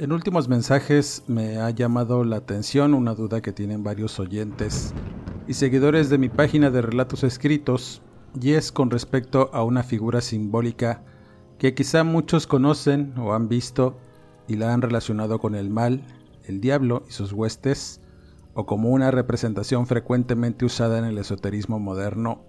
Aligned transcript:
En 0.00 0.12
últimos 0.12 0.48
mensajes 0.48 1.24
me 1.26 1.56
ha 1.56 1.70
llamado 1.70 2.22
la 2.22 2.36
atención 2.36 2.94
una 2.94 3.14
duda 3.14 3.40
que 3.40 3.52
tienen 3.52 3.82
varios 3.82 4.20
oyentes 4.20 4.94
y 5.48 5.54
seguidores 5.54 6.08
de 6.08 6.18
mi 6.18 6.28
página 6.28 6.70
de 6.70 6.82
relatos 6.82 7.24
escritos 7.24 8.00
y 8.40 8.52
es 8.52 8.70
con 8.70 8.90
respecto 8.90 9.50
a 9.52 9.64
una 9.64 9.82
figura 9.82 10.20
simbólica 10.20 11.02
que 11.58 11.74
quizá 11.74 12.04
muchos 12.04 12.46
conocen 12.46 13.12
o 13.18 13.34
han 13.34 13.48
visto 13.48 13.98
y 14.46 14.54
la 14.54 14.72
han 14.72 14.82
relacionado 14.82 15.40
con 15.40 15.56
el 15.56 15.68
mal, 15.68 16.04
el 16.44 16.60
diablo 16.60 17.02
y 17.08 17.10
sus 17.10 17.32
huestes, 17.32 18.00
o 18.54 18.66
como 18.66 18.90
una 18.90 19.10
representación 19.10 19.88
frecuentemente 19.88 20.64
usada 20.64 20.98
en 20.98 21.06
el 21.06 21.18
esoterismo 21.18 21.80
moderno, 21.80 22.44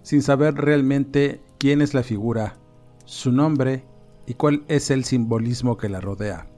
sin 0.00 0.22
saber 0.22 0.54
realmente 0.54 1.42
quién 1.58 1.82
es 1.82 1.92
la 1.92 2.02
figura, 2.02 2.56
su 3.04 3.30
nombre 3.30 3.84
y 4.26 4.34
cuál 4.34 4.64
es 4.68 4.90
el 4.90 5.04
simbolismo 5.04 5.76
que 5.76 5.90
la 5.90 6.00
rodea. 6.00 6.53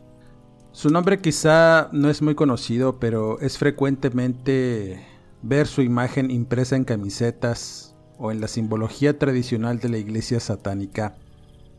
Su 0.77 0.91
nombre 0.91 1.23
quizá 1.23 1.89
no 1.93 2.11
es 2.11 2.21
muy 2.21 2.35
conocido, 2.35 3.01
pero 3.01 3.41
es 3.41 3.57
frecuentemente 3.57 5.07
ver 5.41 5.69
su 5.69 5.81
imagen 5.81 6.31
impresa 6.31 6.77
en 6.77 6.85
camisetas 6.85 7.97
o 8.19 8.31
en 8.31 8.43
la 8.43 8.47
simbología 8.47 9.19
tradicional 9.19 9.79
de 9.79 9.89
la 9.89 9.97
iglesia 9.97 10.39
satánica, 10.39 11.17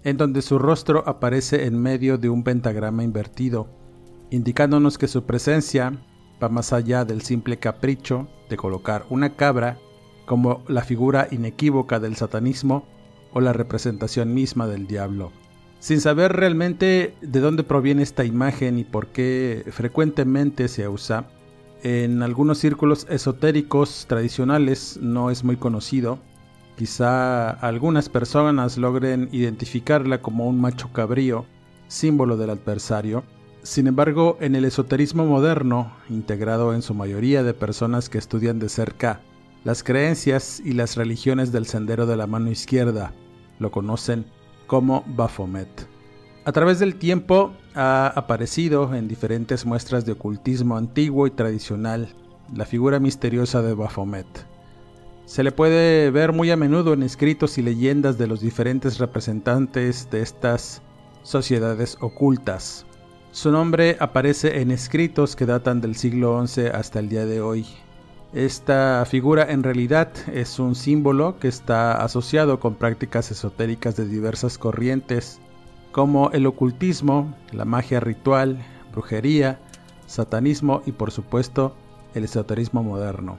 en 0.03 0.17
donde 0.17 0.41
su 0.41 0.57
rostro 0.57 1.03
aparece 1.05 1.65
en 1.65 1.79
medio 1.79 2.17
de 2.17 2.29
un 2.29 2.43
pentagrama 2.43 3.03
invertido, 3.03 3.69
indicándonos 4.31 4.97
que 4.97 5.07
su 5.07 5.27
presencia 5.27 6.03
va 6.41 6.49
más 6.49 6.73
allá 6.73 7.05
del 7.05 7.21
simple 7.21 7.59
capricho 7.59 8.27
de 8.49 8.57
colocar 8.57 9.05
una 9.11 9.35
cabra 9.35 9.77
como 10.25 10.63
la 10.67 10.81
figura 10.81 11.27
inequívoca 11.29 11.99
del 11.99 12.15
satanismo 12.15 12.87
o 13.31 13.41
la 13.41 13.53
representación 13.53 14.33
misma 14.33 14.65
del 14.65 14.87
diablo 14.87 15.31
sin 15.79 16.01
saber 16.01 16.33
realmente 16.33 17.15
de 17.21 17.39
dónde 17.39 17.63
proviene 17.63 18.03
esta 18.03 18.25
imagen 18.25 18.79
y 18.79 18.83
por 18.83 19.07
qué 19.07 19.65
frecuentemente 19.71 20.67
se 20.67 20.87
usa. 20.87 21.27
En 21.83 22.23
algunos 22.23 22.57
círculos 22.57 23.05
esotéricos 23.09 24.05
tradicionales 24.07 24.97
no 25.01 25.29
es 25.29 25.43
muy 25.43 25.57
conocido. 25.57 26.19
Quizá 26.75 27.49
algunas 27.49 28.09
personas 28.09 28.77
logren 28.77 29.29
identificarla 29.31 30.21
como 30.21 30.47
un 30.47 30.59
macho 30.59 30.91
cabrío, 30.91 31.45
símbolo 31.87 32.37
del 32.37 32.49
adversario. 32.49 33.23
Sin 33.63 33.87
embargo, 33.87 34.37
en 34.41 34.55
el 34.55 34.65
esoterismo 34.65 35.25
moderno, 35.25 35.93
integrado 36.09 36.73
en 36.73 36.81
su 36.81 36.93
mayoría 36.93 37.43
de 37.43 37.53
personas 37.53 38.09
que 38.09 38.17
estudian 38.17 38.59
de 38.59 38.69
cerca 38.69 39.21
las 39.63 39.83
creencias 39.83 40.61
y 40.63 40.71
las 40.73 40.95
religiones 40.95 41.51
del 41.51 41.65
sendero 41.65 42.05
de 42.05 42.15
la 42.15 42.25
mano 42.25 42.49
izquierda, 42.49 43.11
lo 43.59 43.69
conocen 43.69 44.25
como 44.67 45.03
Baphomet. 45.07 45.87
A 46.45 46.51
través 46.51 46.79
del 46.79 46.95
tiempo 46.95 47.53
ha 47.75 48.07
aparecido 48.15 48.93
en 48.93 49.07
diferentes 49.07 49.65
muestras 49.65 50.05
de 50.05 50.13
ocultismo 50.13 50.77
antiguo 50.77 51.27
y 51.27 51.31
tradicional 51.31 52.15
la 52.55 52.65
figura 52.65 52.99
misteriosa 52.99 53.61
de 53.61 53.73
Baphomet. 53.73 54.27
Se 55.25 55.43
le 55.43 55.51
puede 55.51 56.09
ver 56.09 56.31
muy 56.31 56.51
a 56.51 56.55
menudo 56.55 56.93
en 56.93 57.03
escritos 57.03 57.57
y 57.57 57.61
leyendas 57.61 58.17
de 58.17 58.27
los 58.27 58.39
diferentes 58.39 58.97
representantes 58.97 60.09
de 60.09 60.21
estas 60.21 60.81
sociedades 61.23 61.97
ocultas. 61.99 62.85
Su 63.31 63.51
nombre 63.51 63.97
aparece 63.99 64.61
en 64.61 64.71
escritos 64.71 65.35
que 65.35 65.45
datan 65.45 65.81
del 65.81 65.95
siglo 65.95 66.45
XI 66.47 66.67
hasta 66.67 66.99
el 66.99 67.09
día 67.09 67.25
de 67.25 67.41
hoy, 67.41 67.65
esta 68.33 69.05
figura 69.05 69.45
en 69.49 69.63
realidad 69.63 70.09
es 70.33 70.59
un 70.59 70.75
símbolo 70.75 71.39
que 71.39 71.47
está 71.47 72.03
asociado 72.03 72.59
con 72.59 72.75
prácticas 72.75 73.31
esotéricas 73.31 73.95
de 73.95 74.05
diversas 74.05 74.57
corrientes, 74.57 75.39
como 75.91 76.31
el 76.31 76.45
ocultismo, 76.45 77.33
la 77.51 77.65
magia 77.65 77.99
ritual, 77.99 78.59
brujería, 78.91 79.59
satanismo 80.05 80.81
y 80.85 80.91
por 80.91 81.11
supuesto 81.11 81.75
el 82.15 82.25
esoterismo 82.25 82.83
moderno. 82.83 83.37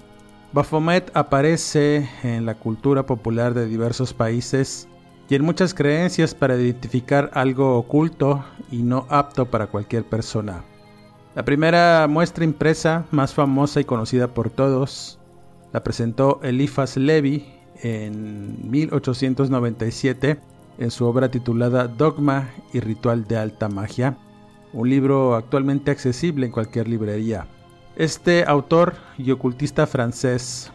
Baphomet 0.52 1.10
aparece 1.14 2.08
en 2.22 2.46
la 2.46 2.54
cultura 2.54 3.04
popular 3.04 3.52
de 3.52 3.66
diversos 3.66 4.14
países 4.14 4.88
y 5.28 5.34
en 5.34 5.44
muchas 5.44 5.74
creencias 5.74 6.34
para 6.34 6.56
identificar 6.56 7.30
algo 7.34 7.76
oculto 7.76 8.44
y 8.70 8.82
no 8.82 9.06
apto 9.10 9.50
para 9.50 9.66
cualquier 9.66 10.04
persona. 10.04 10.64
La 11.34 11.44
primera 11.44 12.06
muestra 12.08 12.44
impresa 12.44 13.04
más 13.10 13.34
famosa 13.34 13.80
y 13.80 13.84
conocida 13.84 14.28
por 14.28 14.50
todos 14.50 15.18
la 15.72 15.84
presentó 15.84 16.40
Eliphas 16.42 16.96
Levi 16.96 17.46
en 17.82 18.70
1897 18.70 20.40
en 20.78 20.90
su 20.90 21.06
obra 21.06 21.30
titulada 21.30 21.86
Dogma 21.86 22.50
y 22.72 22.80
Ritual 22.80 23.26
de 23.26 23.36
Alta 23.36 23.68
Magia, 23.68 24.16
un 24.72 24.88
libro 24.88 25.34
actualmente 25.34 25.90
accesible 25.90 26.46
en 26.46 26.52
cualquier 26.52 26.88
librería. 26.88 27.46
Este 27.96 28.44
autor 28.46 28.94
y 29.18 29.30
ocultista 29.30 29.86
francés 29.86 30.72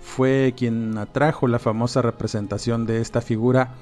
fue 0.00 0.54
quien 0.56 0.98
atrajo 0.98 1.46
la 1.46 1.58
famosa 1.58 2.02
representación 2.02 2.86
de 2.86 3.00
esta 3.00 3.20
figura 3.20 3.74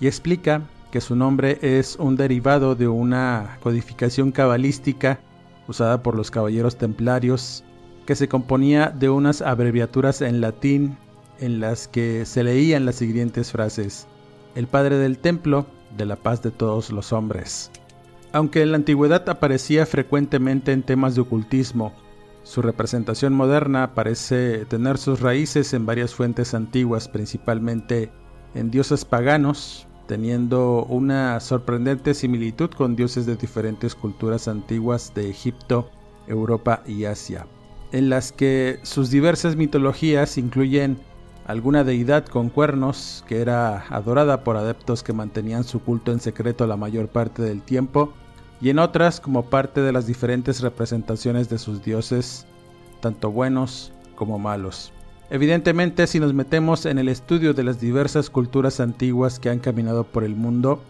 y 0.00 0.06
explica 0.08 0.62
que 0.92 1.00
su 1.00 1.16
nombre 1.16 1.58
es 1.62 1.96
un 1.96 2.16
derivado 2.16 2.74
de 2.74 2.86
una 2.86 3.56
codificación 3.62 4.30
cabalística 4.30 5.20
usada 5.66 6.02
por 6.02 6.14
los 6.14 6.30
caballeros 6.30 6.76
templarios, 6.76 7.64
que 8.06 8.14
se 8.14 8.28
componía 8.28 8.90
de 8.90 9.08
unas 9.08 9.40
abreviaturas 9.40 10.20
en 10.20 10.42
latín 10.42 10.98
en 11.40 11.60
las 11.60 11.88
que 11.88 12.26
se 12.26 12.44
leían 12.44 12.84
las 12.84 12.96
siguientes 12.96 13.52
frases, 13.52 14.06
el 14.54 14.66
Padre 14.66 14.98
del 14.98 15.18
Templo, 15.18 15.66
de 15.96 16.04
la 16.04 16.16
paz 16.16 16.42
de 16.42 16.50
todos 16.50 16.92
los 16.92 17.14
hombres. 17.14 17.70
Aunque 18.32 18.60
en 18.60 18.72
la 18.72 18.76
antigüedad 18.76 19.26
aparecía 19.30 19.86
frecuentemente 19.86 20.72
en 20.72 20.82
temas 20.82 21.14
de 21.14 21.22
ocultismo, 21.22 21.94
su 22.42 22.60
representación 22.60 23.32
moderna 23.32 23.94
parece 23.94 24.66
tener 24.66 24.98
sus 24.98 25.20
raíces 25.20 25.72
en 25.72 25.86
varias 25.86 26.14
fuentes 26.14 26.52
antiguas, 26.52 27.08
principalmente 27.08 28.10
en 28.54 28.70
dioses 28.70 29.06
paganos, 29.06 29.86
teniendo 30.06 30.84
una 30.84 31.40
sorprendente 31.40 32.14
similitud 32.14 32.70
con 32.70 32.96
dioses 32.96 33.26
de 33.26 33.36
diferentes 33.36 33.94
culturas 33.94 34.48
antiguas 34.48 35.12
de 35.14 35.30
Egipto, 35.30 35.90
Europa 36.26 36.82
y 36.86 37.04
Asia, 37.04 37.46
en 37.92 38.08
las 38.08 38.32
que 38.32 38.80
sus 38.82 39.10
diversas 39.10 39.56
mitologías 39.56 40.38
incluyen 40.38 40.98
alguna 41.46 41.84
deidad 41.84 42.26
con 42.26 42.50
cuernos 42.50 43.24
que 43.26 43.40
era 43.40 43.84
adorada 43.88 44.44
por 44.44 44.56
adeptos 44.56 45.02
que 45.02 45.12
mantenían 45.12 45.64
su 45.64 45.80
culto 45.80 46.12
en 46.12 46.20
secreto 46.20 46.66
la 46.66 46.76
mayor 46.76 47.08
parte 47.08 47.42
del 47.42 47.62
tiempo, 47.62 48.12
y 48.60 48.70
en 48.70 48.78
otras 48.78 49.20
como 49.20 49.46
parte 49.46 49.80
de 49.80 49.92
las 49.92 50.06
diferentes 50.06 50.60
representaciones 50.60 51.48
de 51.48 51.58
sus 51.58 51.82
dioses, 51.82 52.46
tanto 53.00 53.32
buenos 53.32 53.92
como 54.14 54.38
malos. 54.38 54.92
Evidentemente, 55.32 56.06
si 56.06 56.20
nos 56.20 56.34
metemos 56.34 56.84
en 56.84 56.98
el 56.98 57.08
estudio 57.08 57.54
de 57.54 57.64
las 57.64 57.80
diversas 57.80 58.28
culturas 58.28 58.80
antiguas 58.80 59.40
que 59.40 59.48
han 59.48 59.60
caminado 59.60 60.04
por 60.04 60.24
el 60.24 60.36
mundo, 60.36 60.82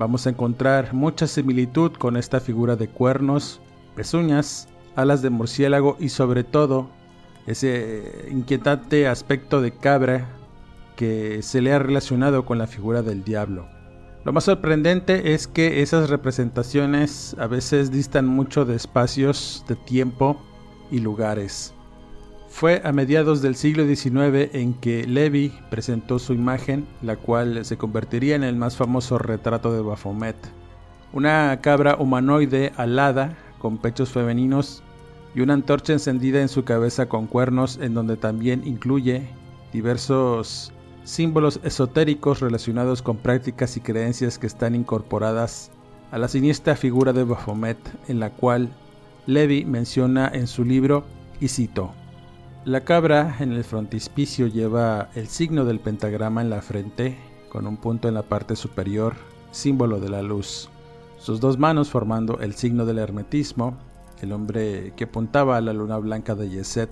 vamos 0.00 0.26
a 0.26 0.30
encontrar 0.30 0.92
mucha 0.92 1.28
similitud 1.28 1.92
con 1.92 2.16
esta 2.16 2.40
figura 2.40 2.74
de 2.74 2.88
cuernos, 2.88 3.60
pezuñas, 3.94 4.66
alas 4.96 5.22
de 5.22 5.30
murciélago 5.30 5.96
y 6.00 6.08
sobre 6.08 6.42
todo 6.42 6.90
ese 7.46 8.26
inquietante 8.32 9.06
aspecto 9.06 9.62
de 9.62 9.70
cabra 9.70 10.26
que 10.96 11.40
se 11.42 11.62
le 11.62 11.72
ha 11.72 11.78
relacionado 11.78 12.44
con 12.44 12.58
la 12.58 12.66
figura 12.66 13.02
del 13.02 13.22
diablo. 13.22 13.68
Lo 14.24 14.32
más 14.32 14.42
sorprendente 14.42 15.34
es 15.34 15.46
que 15.46 15.82
esas 15.82 16.10
representaciones 16.10 17.36
a 17.38 17.46
veces 17.46 17.92
distan 17.92 18.26
mucho 18.26 18.64
de 18.64 18.74
espacios 18.74 19.64
de 19.68 19.76
tiempo 19.76 20.42
y 20.90 20.98
lugares. 20.98 21.72
Fue 22.54 22.80
a 22.84 22.92
mediados 22.92 23.42
del 23.42 23.56
siglo 23.56 23.84
XIX 23.84 24.54
en 24.54 24.74
que 24.74 25.08
Levi 25.08 25.52
presentó 25.70 26.20
su 26.20 26.34
imagen, 26.34 26.86
la 27.02 27.16
cual 27.16 27.64
se 27.64 27.76
convertiría 27.76 28.36
en 28.36 28.44
el 28.44 28.54
más 28.54 28.76
famoso 28.76 29.18
retrato 29.18 29.72
de 29.72 29.82
Baphomet. 29.82 30.36
Una 31.12 31.58
cabra 31.60 31.96
humanoide 31.96 32.72
alada 32.76 33.36
con 33.58 33.78
pechos 33.78 34.10
femeninos 34.10 34.84
y 35.34 35.40
una 35.40 35.54
antorcha 35.54 35.94
encendida 35.94 36.40
en 36.42 36.48
su 36.48 36.62
cabeza 36.62 37.06
con 37.06 37.26
cuernos 37.26 37.80
en 37.82 37.92
donde 37.92 38.16
también 38.16 38.62
incluye 38.64 39.26
diversos 39.72 40.72
símbolos 41.02 41.58
esotéricos 41.64 42.38
relacionados 42.38 43.02
con 43.02 43.16
prácticas 43.16 43.76
y 43.76 43.80
creencias 43.80 44.38
que 44.38 44.46
están 44.46 44.76
incorporadas 44.76 45.72
a 46.12 46.18
la 46.18 46.28
siniestra 46.28 46.76
figura 46.76 47.12
de 47.12 47.24
Baphomet, 47.24 47.78
en 48.06 48.20
la 48.20 48.30
cual 48.30 48.68
Levi 49.26 49.64
menciona 49.64 50.30
en 50.32 50.46
su 50.46 50.64
libro, 50.64 51.04
y 51.40 51.48
cito, 51.48 51.92
La 52.64 52.80
cabra 52.80 53.36
en 53.40 53.52
el 53.52 53.62
frontispicio 53.62 54.46
lleva 54.46 55.10
el 55.14 55.28
signo 55.28 55.66
del 55.66 55.80
pentagrama 55.80 56.40
en 56.40 56.48
la 56.48 56.62
frente, 56.62 57.18
con 57.50 57.66
un 57.66 57.76
punto 57.76 58.08
en 58.08 58.14
la 58.14 58.22
parte 58.22 58.56
superior, 58.56 59.16
símbolo 59.50 60.00
de 60.00 60.08
la 60.08 60.22
luz, 60.22 60.70
sus 61.18 61.40
dos 61.40 61.58
manos 61.58 61.90
formando 61.90 62.38
el 62.40 62.54
signo 62.54 62.86
del 62.86 63.00
hermetismo, 63.00 63.76
el 64.22 64.32
hombre 64.32 64.94
que 64.96 65.04
apuntaba 65.04 65.58
a 65.58 65.60
la 65.60 65.74
luna 65.74 65.98
blanca 65.98 66.34
de 66.34 66.48
Yeset, 66.48 66.90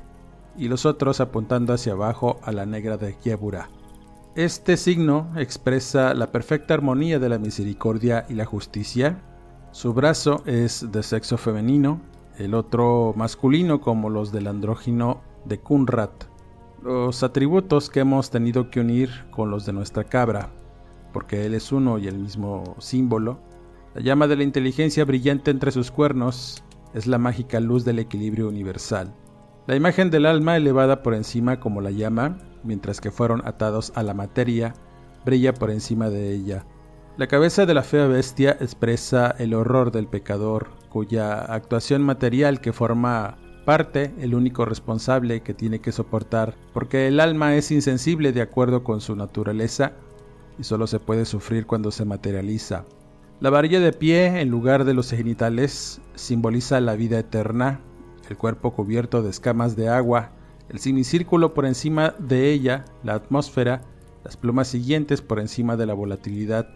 y 0.58 0.68
los 0.68 0.84
otros 0.84 1.22
apuntando 1.22 1.72
hacia 1.72 1.94
abajo 1.94 2.38
a 2.42 2.52
la 2.52 2.66
negra 2.66 2.98
de 2.98 3.16
Yebura. 3.24 3.70
Este 4.34 4.76
signo 4.76 5.32
expresa 5.36 6.12
la 6.12 6.32
perfecta 6.32 6.74
armonía 6.74 7.18
de 7.18 7.30
la 7.30 7.38
misericordia 7.38 8.26
y 8.28 8.34
la 8.34 8.44
justicia. 8.44 9.22
Su 9.70 9.94
brazo 9.94 10.42
es 10.44 10.92
de 10.92 11.02
sexo 11.02 11.38
femenino, 11.38 11.98
el 12.36 12.52
otro 12.52 13.14
masculino 13.16 13.80
como 13.80 14.10
los 14.10 14.32
del 14.32 14.48
andrógino 14.48 15.31
de 15.44 15.58
Kunrat. 15.60 16.24
Los 16.82 17.22
atributos 17.22 17.90
que 17.90 18.00
hemos 18.00 18.30
tenido 18.30 18.70
que 18.70 18.80
unir 18.80 19.10
con 19.30 19.50
los 19.50 19.66
de 19.66 19.72
nuestra 19.72 20.04
cabra, 20.04 20.50
porque 21.12 21.46
él 21.46 21.54
es 21.54 21.72
uno 21.72 21.98
y 21.98 22.08
el 22.08 22.18
mismo 22.18 22.76
símbolo. 22.78 23.38
La 23.94 24.02
llama 24.02 24.26
de 24.26 24.36
la 24.36 24.42
inteligencia 24.42 25.04
brillante 25.04 25.50
entre 25.50 25.70
sus 25.70 25.90
cuernos 25.90 26.64
es 26.94 27.06
la 27.06 27.18
mágica 27.18 27.60
luz 27.60 27.84
del 27.84 27.98
equilibrio 27.98 28.48
universal. 28.48 29.14
La 29.66 29.76
imagen 29.76 30.10
del 30.10 30.26
alma 30.26 30.56
elevada 30.56 31.02
por 31.02 31.14
encima 31.14 31.60
como 31.60 31.80
la 31.80 31.90
llama 31.90 32.38
mientras 32.64 33.00
que 33.00 33.10
fueron 33.10 33.42
atados 33.46 33.92
a 33.94 34.02
la 34.02 34.14
materia, 34.14 34.74
brilla 35.24 35.54
por 35.54 35.70
encima 35.70 36.10
de 36.10 36.32
ella. 36.32 36.64
La 37.16 37.26
cabeza 37.26 37.66
de 37.66 37.74
la 37.74 37.82
fea 37.82 38.06
bestia 38.06 38.56
expresa 38.60 39.34
el 39.38 39.54
horror 39.54 39.92
del 39.92 40.06
pecador, 40.06 40.70
cuya 40.88 41.40
actuación 41.40 42.02
material 42.02 42.60
que 42.60 42.72
forma 42.72 43.36
parte 43.64 44.12
el 44.20 44.34
único 44.34 44.64
responsable 44.64 45.42
que 45.42 45.54
tiene 45.54 45.80
que 45.80 45.92
soportar, 45.92 46.54
porque 46.72 47.08
el 47.08 47.20
alma 47.20 47.54
es 47.56 47.70
insensible 47.70 48.32
de 48.32 48.42
acuerdo 48.42 48.84
con 48.84 49.00
su 49.00 49.16
naturaleza 49.16 49.92
y 50.58 50.64
solo 50.64 50.86
se 50.86 51.00
puede 51.00 51.24
sufrir 51.24 51.66
cuando 51.66 51.90
se 51.90 52.04
materializa. 52.04 52.84
La 53.40 53.50
varilla 53.50 53.80
de 53.80 53.92
pie 53.92 54.40
en 54.40 54.50
lugar 54.50 54.84
de 54.84 54.94
los 54.94 55.10
genitales 55.10 56.00
simboliza 56.14 56.80
la 56.80 56.94
vida 56.94 57.18
eterna, 57.18 57.80
el 58.28 58.36
cuerpo 58.36 58.72
cubierto 58.74 59.22
de 59.22 59.30
escamas 59.30 59.76
de 59.76 59.88
agua 59.88 60.32
el 60.72 60.78
semicírculo 60.78 61.52
por 61.52 61.66
encima 61.66 62.14
de 62.18 62.50
ella, 62.50 62.86
la 63.02 63.14
atmósfera, 63.14 63.82
las 64.24 64.38
plumas 64.38 64.68
siguientes 64.68 65.20
por 65.20 65.38
encima 65.38 65.76
de 65.76 65.84
la 65.84 65.92
volatilidad. 65.92 66.66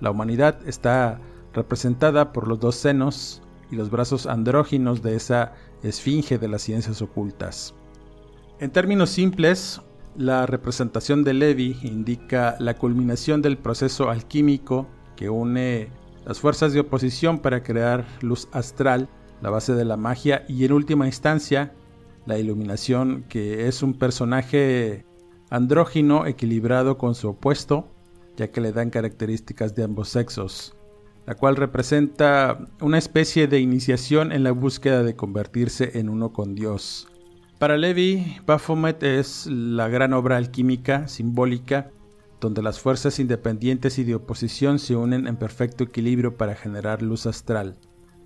La 0.00 0.10
humanidad 0.10 0.58
está 0.68 1.18
representada 1.54 2.32
por 2.32 2.46
los 2.46 2.60
dos 2.60 2.76
senos 2.76 3.42
y 3.70 3.76
los 3.76 3.90
brazos 3.90 4.26
andróginos 4.26 5.02
de 5.02 5.16
esa 5.16 5.52
esfinge 5.82 6.38
de 6.38 6.48
las 6.48 6.62
ciencias 6.62 7.02
ocultas. 7.02 7.74
En 8.60 8.70
términos 8.70 9.10
simples, 9.10 9.80
la 10.16 10.46
representación 10.46 11.22
de 11.22 11.34
Levi 11.34 11.78
indica 11.82 12.56
la 12.58 12.74
culminación 12.74 13.40
del 13.40 13.56
proceso 13.56 14.10
alquímico 14.10 14.88
que 15.16 15.30
une 15.30 15.90
las 16.24 16.40
fuerzas 16.40 16.72
de 16.72 16.80
oposición 16.80 17.38
para 17.38 17.62
crear 17.62 18.04
luz 18.20 18.48
astral, 18.52 19.08
la 19.40 19.50
base 19.50 19.74
de 19.74 19.84
la 19.84 19.96
magia 19.96 20.44
y 20.48 20.64
en 20.64 20.72
última 20.72 21.06
instancia 21.06 21.72
la 22.26 22.38
iluminación, 22.38 23.24
que 23.28 23.66
es 23.66 23.82
un 23.82 23.94
personaje 23.94 25.06
andrógino 25.50 26.26
equilibrado 26.26 26.98
con 26.98 27.14
su 27.14 27.28
opuesto, 27.30 27.88
ya 28.36 28.50
que 28.50 28.60
le 28.60 28.72
dan 28.72 28.90
características 28.90 29.74
de 29.74 29.84
ambos 29.84 30.10
sexos, 30.10 30.76
la 31.28 31.34
cual 31.34 31.56
representa 31.56 32.70
una 32.80 32.96
especie 32.96 33.48
de 33.48 33.60
iniciación 33.60 34.32
en 34.32 34.44
la 34.44 34.52
búsqueda 34.52 35.02
de 35.02 35.14
convertirse 35.14 35.98
en 35.98 36.08
uno 36.08 36.32
con 36.32 36.54
Dios. 36.54 37.06
Para 37.58 37.76
Levi, 37.76 38.38
Baphomet 38.46 39.02
es 39.02 39.44
la 39.44 39.88
gran 39.88 40.14
obra 40.14 40.38
alquímica 40.38 41.06
simbólica 41.06 41.90
donde 42.40 42.62
las 42.62 42.80
fuerzas 42.80 43.18
independientes 43.18 43.98
y 43.98 44.04
de 44.04 44.14
oposición 44.14 44.78
se 44.78 44.96
unen 44.96 45.26
en 45.26 45.36
perfecto 45.36 45.84
equilibrio 45.84 46.38
para 46.38 46.54
generar 46.54 47.02
luz 47.02 47.26
astral. 47.26 47.76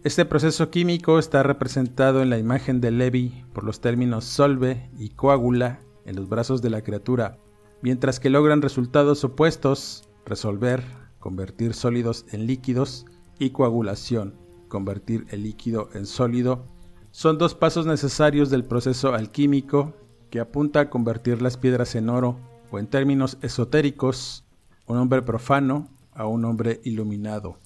Este 0.04 0.24
proceso 0.24 0.70
químico 0.70 1.18
está 1.18 1.42
representado 1.42 2.22
en 2.22 2.30
la 2.30 2.38
imagen 2.38 2.80
de 2.80 2.92
Levi 2.92 3.44
por 3.52 3.64
los 3.64 3.80
términos 3.80 4.26
solve 4.26 4.90
y 4.96 5.08
coágula 5.08 5.80
en 6.04 6.14
los 6.14 6.28
brazos 6.28 6.62
de 6.62 6.70
la 6.70 6.82
criatura, 6.82 7.38
mientras 7.82 8.20
que 8.20 8.30
logran 8.30 8.62
resultados 8.62 9.24
opuestos, 9.24 10.08
resolver, 10.24 11.01
convertir 11.22 11.72
sólidos 11.72 12.26
en 12.32 12.46
líquidos, 12.46 13.06
y 13.38 13.50
coagulación, 13.50 14.34
convertir 14.68 15.24
el 15.30 15.44
líquido 15.44 15.88
en 15.94 16.04
sólido, 16.04 16.66
son 17.12 17.38
dos 17.38 17.54
pasos 17.54 17.86
necesarios 17.86 18.50
del 18.50 18.64
proceso 18.64 19.14
alquímico 19.14 19.94
que 20.30 20.40
apunta 20.40 20.80
a 20.80 20.90
convertir 20.90 21.40
las 21.40 21.56
piedras 21.56 21.94
en 21.94 22.08
oro, 22.08 22.38
o 22.70 22.78
en 22.78 22.86
términos 22.86 23.38
esotéricos, 23.42 24.44
un 24.86 24.98
hombre 24.98 25.22
profano 25.22 25.88
a 26.12 26.26
un 26.26 26.44
hombre 26.44 26.80
iluminado. 26.84 27.58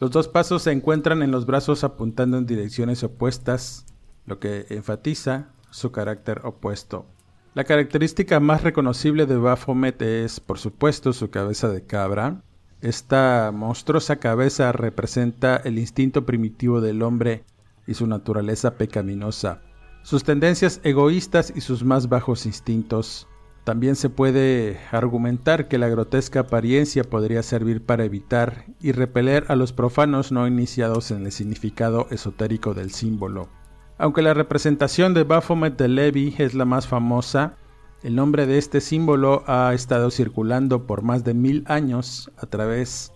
Los 0.00 0.10
dos 0.10 0.28
pasos 0.28 0.62
se 0.62 0.72
encuentran 0.72 1.22
en 1.22 1.30
los 1.30 1.46
brazos 1.46 1.82
apuntando 1.82 2.38
en 2.38 2.46
direcciones 2.46 3.02
opuestas, 3.02 3.86
lo 4.26 4.38
que 4.38 4.66
enfatiza 4.70 5.48
su 5.70 5.92
carácter 5.92 6.42
opuesto. 6.44 7.06
La 7.54 7.64
característica 7.64 8.38
más 8.38 8.62
reconocible 8.62 9.26
de 9.26 9.36
Baphomet 9.36 10.00
es, 10.02 10.38
por 10.38 10.58
supuesto, 10.58 11.12
su 11.12 11.30
cabeza 11.30 11.68
de 11.68 11.84
cabra. 11.84 12.42
Esta 12.82 13.50
monstruosa 13.52 14.16
cabeza 14.16 14.72
representa 14.72 15.56
el 15.56 15.78
instinto 15.78 16.24
primitivo 16.24 16.80
del 16.80 17.02
hombre 17.02 17.44
y 17.86 17.92
su 17.92 18.06
naturaleza 18.06 18.76
pecaminosa, 18.78 19.60
sus 20.02 20.24
tendencias 20.24 20.80
egoístas 20.82 21.52
y 21.54 21.60
sus 21.60 21.84
más 21.84 22.08
bajos 22.08 22.46
instintos. 22.46 23.28
También 23.64 23.96
se 23.96 24.08
puede 24.08 24.80
argumentar 24.92 25.68
que 25.68 25.76
la 25.76 25.88
grotesca 25.88 26.40
apariencia 26.40 27.04
podría 27.04 27.42
servir 27.42 27.84
para 27.84 28.04
evitar 28.04 28.64
y 28.80 28.92
repeler 28.92 29.44
a 29.48 29.56
los 29.56 29.74
profanos 29.74 30.32
no 30.32 30.46
iniciados 30.46 31.10
en 31.10 31.26
el 31.26 31.32
significado 31.32 32.06
esotérico 32.10 32.72
del 32.72 32.92
símbolo. 32.92 33.50
Aunque 33.98 34.22
la 34.22 34.32
representación 34.32 35.12
de 35.12 35.24
Baphomet 35.24 35.76
de 35.76 35.88
Levi 35.88 36.34
es 36.38 36.54
la 36.54 36.64
más 36.64 36.86
famosa, 36.86 37.56
el 38.02 38.14
nombre 38.14 38.46
de 38.46 38.58
este 38.58 38.80
símbolo 38.80 39.44
ha 39.46 39.74
estado 39.74 40.10
circulando 40.10 40.86
por 40.86 41.02
más 41.02 41.24
de 41.24 41.34
mil 41.34 41.64
años 41.66 42.30
a 42.38 42.46
través 42.46 43.12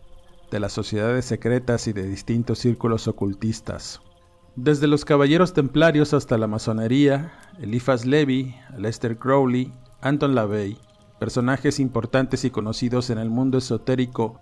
de 0.51 0.61
las 0.61 0.73
sociedades 0.73 1.25
secretas 1.25 1.89
y 1.89 1.93
de 1.93 2.07
distintos 2.07 2.59
círculos 2.59 3.09
ocultistas. 3.09 4.01
Desde 4.57 4.87
los 4.87 5.05
caballeros 5.05 5.53
templarios 5.53 6.15
hasta 6.15 6.39
la 6.39 6.47
masonería, 6.47 7.33
Eliphas 7.61 8.05
Levi, 8.05 8.55
Aleister 8.75 9.19
Crowley 9.19 9.73
Anton 10.01 10.35
LaVey, 10.35 10.77
personajes 11.19 11.81
importantes 11.81 12.45
y 12.45 12.51
conocidos 12.51 13.09
en 13.09 13.17
el 13.17 13.31
mundo 13.31 13.57
esotérico 13.57 14.39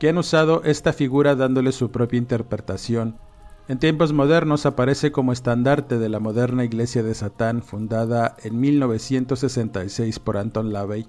que 0.00 0.08
han 0.08 0.18
usado 0.18 0.62
esta 0.64 0.92
figura 0.92 1.36
dándole 1.36 1.70
su 1.70 1.92
propia 1.92 2.18
interpretación. 2.18 3.16
En 3.66 3.78
tiempos 3.78 4.12
modernos 4.12 4.66
aparece 4.66 5.10
como 5.10 5.32
estandarte 5.32 5.98
de 5.98 6.10
la 6.10 6.20
moderna 6.20 6.64
Iglesia 6.64 7.02
de 7.02 7.14
Satán 7.14 7.62
fundada 7.62 8.36
en 8.44 8.60
1966 8.60 10.18
por 10.18 10.36
Anton 10.36 10.70
LaVey, 10.70 11.06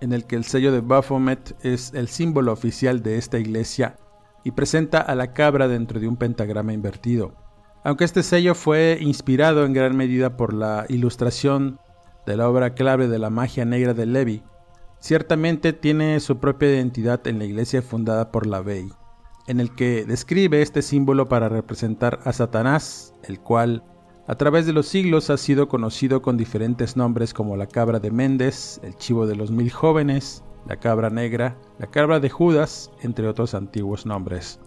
en 0.00 0.12
el 0.12 0.24
que 0.24 0.36
el 0.36 0.44
sello 0.44 0.70
de 0.70 0.82
Baphomet 0.82 1.56
es 1.64 1.92
el 1.94 2.06
símbolo 2.06 2.52
oficial 2.52 3.02
de 3.02 3.18
esta 3.18 3.40
iglesia 3.40 3.96
y 4.44 4.52
presenta 4.52 5.00
a 5.00 5.16
la 5.16 5.32
cabra 5.32 5.66
dentro 5.66 5.98
de 5.98 6.06
un 6.06 6.16
pentagrama 6.16 6.72
invertido. 6.72 7.34
Aunque 7.82 8.04
este 8.04 8.22
sello 8.22 8.54
fue 8.54 8.98
inspirado 9.00 9.64
en 9.64 9.72
gran 9.72 9.96
medida 9.96 10.36
por 10.36 10.54
la 10.54 10.86
ilustración 10.88 11.80
de 12.24 12.36
la 12.36 12.48
obra 12.48 12.74
clave 12.74 13.08
de 13.08 13.18
la 13.18 13.30
magia 13.30 13.64
negra 13.64 13.94
de 13.94 14.06
Levi, 14.06 14.44
ciertamente 15.00 15.72
tiene 15.72 16.20
su 16.20 16.38
propia 16.38 16.68
identidad 16.68 17.26
en 17.26 17.40
la 17.40 17.46
iglesia 17.46 17.82
fundada 17.82 18.30
por 18.30 18.46
la 18.46 18.60
Bey, 18.60 18.92
en 19.46 19.60
el 19.60 19.74
que 19.74 20.04
describe 20.04 20.62
este 20.62 20.82
símbolo 20.82 21.28
para 21.28 21.48
representar 21.48 22.20
a 22.24 22.32
Satanás, 22.32 23.14
el 23.24 23.40
cual 23.40 23.84
a 24.26 24.34
través 24.34 24.66
de 24.66 24.72
los 24.72 24.88
siglos 24.88 25.30
ha 25.30 25.36
sido 25.36 25.68
conocido 25.68 26.20
con 26.20 26.36
diferentes 26.36 26.96
nombres 26.96 27.32
como 27.32 27.56
la 27.56 27.66
cabra 27.66 28.00
de 28.00 28.10
Méndez, 28.10 28.80
el 28.82 28.96
chivo 28.96 29.26
de 29.26 29.36
los 29.36 29.52
mil 29.52 29.70
jóvenes, 29.70 30.42
la 30.66 30.76
cabra 30.76 31.10
negra, 31.10 31.56
la 31.78 31.86
cabra 31.86 32.18
de 32.18 32.28
Judas, 32.28 32.90
entre 33.02 33.28
otros 33.28 33.54
antiguos 33.54 34.04
nombres. 34.04 34.58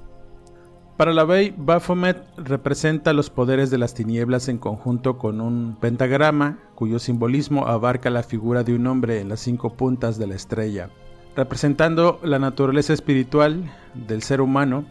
Para 0.95 1.13
la 1.13 1.23
Bey, 1.23 1.53
Baphomet 1.57 2.25
representa 2.37 3.13
los 3.13 3.29
poderes 3.29 3.69
de 3.69 3.77
las 3.77 3.93
tinieblas 3.93 4.49
en 4.49 4.57
conjunto 4.57 5.17
con 5.17 5.39
un 5.39 5.77
pentagrama 5.79 6.59
cuyo 6.75 6.99
simbolismo 6.99 7.67
abarca 7.67 8.09
la 8.09 8.23
figura 8.23 8.63
de 8.63 8.75
un 8.75 8.85
hombre 8.87 9.21
en 9.21 9.29
las 9.29 9.39
cinco 9.39 9.75
puntas 9.75 10.17
de 10.17 10.27
la 10.27 10.35
estrella, 10.35 10.89
representando 11.35 12.19
la 12.23 12.39
naturaleza 12.39 12.93
espiritual 12.93 13.63
del 13.93 14.23
ser 14.23 14.41
humano 14.41 14.85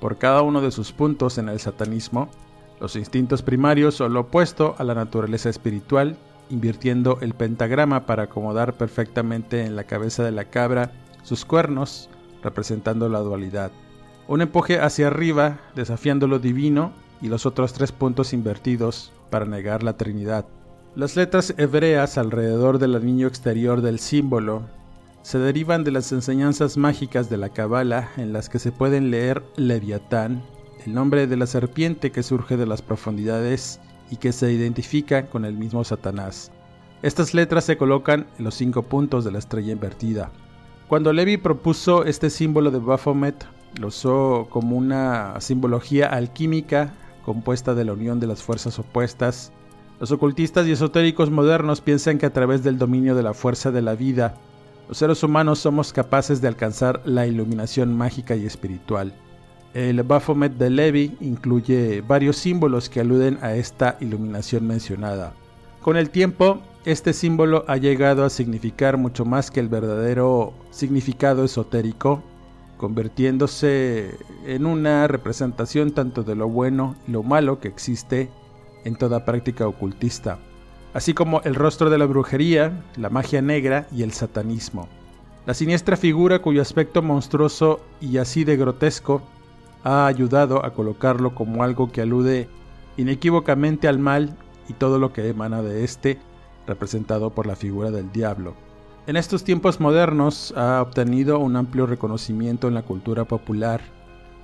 por 0.00 0.18
cada 0.18 0.42
uno 0.42 0.60
de 0.60 0.70
sus 0.70 0.92
puntos 0.92 1.38
en 1.38 1.48
el 1.48 1.60
satanismo, 1.60 2.28
los 2.80 2.96
instintos 2.96 3.42
primarios 3.42 4.00
o 4.00 4.08
lo 4.08 4.20
opuesto 4.20 4.74
a 4.78 4.84
la 4.84 4.94
naturaleza 4.94 5.48
espiritual, 5.48 6.16
invirtiendo 6.50 7.18
el 7.22 7.34
pentagrama 7.34 8.06
para 8.06 8.24
acomodar 8.24 8.74
perfectamente 8.74 9.64
en 9.64 9.76
la 9.76 9.84
cabeza 9.84 10.22
de 10.22 10.32
la 10.32 10.44
cabra 10.44 10.92
sus 11.22 11.44
cuernos, 11.44 12.10
representando 12.42 13.08
la 13.08 13.20
dualidad 13.20 13.72
un 14.28 14.42
empuje 14.42 14.80
hacia 14.80 15.06
arriba 15.06 15.60
desafiando 15.74 16.26
lo 16.26 16.38
divino 16.38 16.92
y 17.22 17.28
los 17.28 17.46
otros 17.46 17.72
tres 17.72 17.92
puntos 17.92 18.32
invertidos 18.32 19.12
para 19.30 19.46
negar 19.46 19.82
la 19.82 19.96
Trinidad. 19.96 20.46
Las 20.94 21.16
letras 21.16 21.54
hebreas 21.58 22.18
alrededor 22.18 22.78
del 22.78 22.94
anillo 22.94 23.28
exterior 23.28 23.82
del 23.82 23.98
símbolo 23.98 24.62
se 25.26 25.40
derivan 25.40 25.82
de 25.82 25.90
las 25.90 26.12
enseñanzas 26.12 26.76
mágicas 26.76 27.28
de 27.28 27.36
la 27.36 27.48
Kabbalah 27.48 28.10
en 28.16 28.32
las 28.32 28.48
que 28.48 28.60
se 28.60 28.70
pueden 28.70 29.10
leer 29.10 29.42
Leviatán, 29.56 30.44
el 30.86 30.94
nombre 30.94 31.26
de 31.26 31.36
la 31.36 31.48
serpiente 31.48 32.12
que 32.12 32.22
surge 32.22 32.56
de 32.56 32.64
las 32.64 32.80
profundidades 32.80 33.80
y 34.08 34.18
que 34.18 34.30
se 34.30 34.52
identifica 34.52 35.26
con 35.26 35.44
el 35.44 35.54
mismo 35.54 35.82
Satanás. 35.82 36.52
Estas 37.02 37.34
letras 37.34 37.64
se 37.64 37.76
colocan 37.76 38.28
en 38.38 38.44
los 38.44 38.54
cinco 38.54 38.84
puntos 38.84 39.24
de 39.24 39.32
la 39.32 39.40
estrella 39.40 39.72
invertida. 39.72 40.30
Cuando 40.86 41.12
Levi 41.12 41.38
propuso 41.38 42.04
este 42.04 42.30
símbolo 42.30 42.70
de 42.70 42.78
Baphomet, 42.78 43.48
lo 43.80 43.88
usó 43.88 44.46
como 44.48 44.76
una 44.76 45.40
simbología 45.40 46.06
alquímica 46.06 46.94
compuesta 47.24 47.74
de 47.74 47.84
la 47.84 47.94
unión 47.94 48.20
de 48.20 48.28
las 48.28 48.44
fuerzas 48.44 48.78
opuestas. 48.78 49.52
Los 49.98 50.12
ocultistas 50.12 50.68
y 50.68 50.70
esotéricos 50.70 51.32
modernos 51.32 51.80
piensan 51.80 52.18
que 52.18 52.26
a 52.26 52.32
través 52.32 52.62
del 52.62 52.78
dominio 52.78 53.16
de 53.16 53.24
la 53.24 53.34
fuerza 53.34 53.72
de 53.72 53.82
la 53.82 53.96
vida, 53.96 54.36
los 54.88 54.98
seres 54.98 55.22
humanos 55.22 55.58
somos 55.58 55.92
capaces 55.92 56.40
de 56.40 56.48
alcanzar 56.48 57.02
la 57.04 57.26
iluminación 57.26 57.96
mágica 57.96 58.36
y 58.36 58.46
espiritual. 58.46 59.12
El 59.74 60.02
Baphomet 60.02 60.52
de 60.52 60.70
Levi 60.70 61.16
incluye 61.20 62.00
varios 62.00 62.36
símbolos 62.36 62.88
que 62.88 63.00
aluden 63.00 63.38
a 63.42 63.54
esta 63.54 63.96
iluminación 64.00 64.66
mencionada. 64.66 65.34
Con 65.82 65.96
el 65.96 66.10
tiempo, 66.10 66.62
este 66.84 67.12
símbolo 67.12 67.64
ha 67.68 67.76
llegado 67.76 68.24
a 68.24 68.30
significar 68.30 68.96
mucho 68.96 69.24
más 69.24 69.50
que 69.50 69.60
el 69.60 69.68
verdadero 69.68 70.54
significado 70.70 71.44
esotérico 71.44 72.22
convirtiéndose 72.76 74.14
en 74.44 74.66
una 74.66 75.08
representación 75.08 75.92
tanto 75.92 76.22
de 76.22 76.34
lo 76.34 76.48
bueno 76.48 76.96
y 77.08 77.12
lo 77.12 77.22
malo 77.22 77.58
que 77.58 77.68
existe 77.68 78.30
en 78.84 78.96
toda 78.96 79.24
práctica 79.24 79.66
ocultista, 79.66 80.38
así 80.96 81.12
como 81.12 81.42
el 81.42 81.54
rostro 81.54 81.90
de 81.90 81.98
la 81.98 82.06
brujería, 82.06 82.82
la 82.96 83.10
magia 83.10 83.42
negra 83.42 83.86
y 83.92 84.02
el 84.02 84.12
satanismo. 84.12 84.88
La 85.44 85.52
siniestra 85.52 85.98
figura 85.98 86.40
cuyo 86.40 86.62
aspecto 86.62 87.02
monstruoso 87.02 87.80
y 88.00 88.16
así 88.16 88.44
de 88.44 88.56
grotesco 88.56 89.20
ha 89.84 90.06
ayudado 90.06 90.64
a 90.64 90.72
colocarlo 90.72 91.34
como 91.34 91.62
algo 91.62 91.92
que 91.92 92.00
alude 92.00 92.48
inequívocamente 92.96 93.88
al 93.88 93.98
mal 93.98 94.38
y 94.70 94.72
todo 94.72 94.98
lo 94.98 95.12
que 95.12 95.28
emana 95.28 95.60
de 95.60 95.84
éste, 95.84 96.18
representado 96.66 97.28
por 97.28 97.46
la 97.46 97.56
figura 97.56 97.90
del 97.90 98.10
diablo. 98.10 98.54
En 99.06 99.16
estos 99.16 99.44
tiempos 99.44 99.80
modernos 99.80 100.54
ha 100.56 100.80
obtenido 100.80 101.38
un 101.40 101.56
amplio 101.56 101.84
reconocimiento 101.84 102.68
en 102.68 102.74
la 102.74 102.82
cultura 102.82 103.26
popular. 103.26 103.82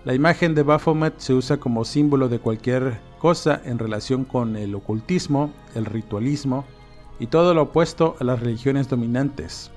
La 0.04 0.14
imagen 0.14 0.56
de 0.56 0.64
Baphomet 0.64 1.14
se 1.18 1.32
usa 1.32 1.58
como 1.58 1.84
símbolo 1.84 2.28
de 2.28 2.40
cualquier 2.40 2.98
cosa 3.20 3.60
en 3.64 3.78
relación 3.78 4.24
con 4.24 4.56
el 4.56 4.74
ocultismo, 4.74 5.52
el 5.76 5.84
ritualismo 5.84 6.64
y 7.20 7.28
todo 7.28 7.54
lo 7.54 7.62
opuesto 7.62 8.16
a 8.18 8.24
las 8.24 8.40
religiones 8.40 8.88
dominantes. 8.88 9.70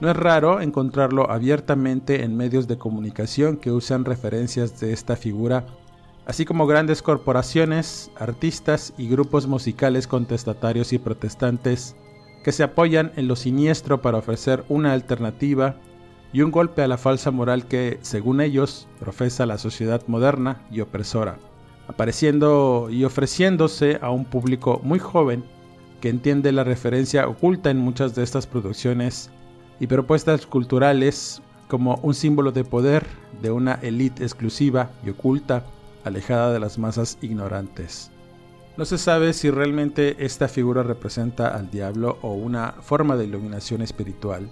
No 0.00 0.10
es 0.10 0.16
raro 0.16 0.62
encontrarlo 0.62 1.30
abiertamente 1.30 2.24
en 2.24 2.38
medios 2.38 2.66
de 2.68 2.78
comunicación 2.78 3.58
que 3.58 3.70
usan 3.70 4.06
referencias 4.06 4.80
de 4.80 4.94
esta 4.94 5.14
figura, 5.14 5.66
así 6.24 6.46
como 6.46 6.66
grandes 6.66 7.02
corporaciones, 7.02 8.10
artistas 8.18 8.94
y 8.96 9.08
grupos 9.08 9.46
musicales 9.46 10.06
contestatarios 10.06 10.94
y 10.94 10.98
protestantes 10.98 11.96
que 12.42 12.52
se 12.52 12.62
apoyan 12.62 13.12
en 13.16 13.28
lo 13.28 13.36
siniestro 13.36 14.00
para 14.00 14.18
ofrecer 14.18 14.64
una 14.70 14.94
alternativa 14.94 15.76
y 16.32 16.42
un 16.42 16.50
golpe 16.50 16.82
a 16.82 16.88
la 16.88 16.98
falsa 16.98 17.30
moral 17.30 17.66
que, 17.66 17.98
según 18.02 18.40
ellos, 18.40 18.88
profesa 19.00 19.46
la 19.46 19.58
sociedad 19.58 20.02
moderna 20.06 20.62
y 20.70 20.80
opresora, 20.80 21.38
apareciendo 21.88 22.88
y 22.90 23.04
ofreciéndose 23.04 23.98
a 24.02 24.10
un 24.10 24.24
público 24.24 24.80
muy 24.82 24.98
joven 24.98 25.44
que 26.00 26.08
entiende 26.08 26.52
la 26.52 26.64
referencia 26.64 27.26
oculta 27.28 27.70
en 27.70 27.78
muchas 27.78 28.14
de 28.14 28.22
estas 28.22 28.46
producciones 28.46 29.30
y 29.80 29.86
propuestas 29.86 30.46
culturales 30.46 31.42
como 31.68 31.96
un 32.02 32.14
símbolo 32.14 32.52
de 32.52 32.64
poder 32.64 33.06
de 33.42 33.50
una 33.50 33.74
élite 33.82 34.22
exclusiva 34.22 34.90
y 35.04 35.10
oculta, 35.10 35.64
alejada 36.04 36.52
de 36.52 36.60
las 36.60 36.78
masas 36.78 37.18
ignorantes. 37.20 38.10
No 38.76 38.84
se 38.84 38.98
sabe 38.98 39.32
si 39.32 39.50
realmente 39.50 40.24
esta 40.24 40.48
figura 40.48 40.82
representa 40.82 41.48
al 41.48 41.70
diablo 41.70 42.18
o 42.22 42.34
una 42.34 42.74
forma 42.80 43.16
de 43.16 43.24
iluminación 43.24 43.82
espiritual, 43.82 44.50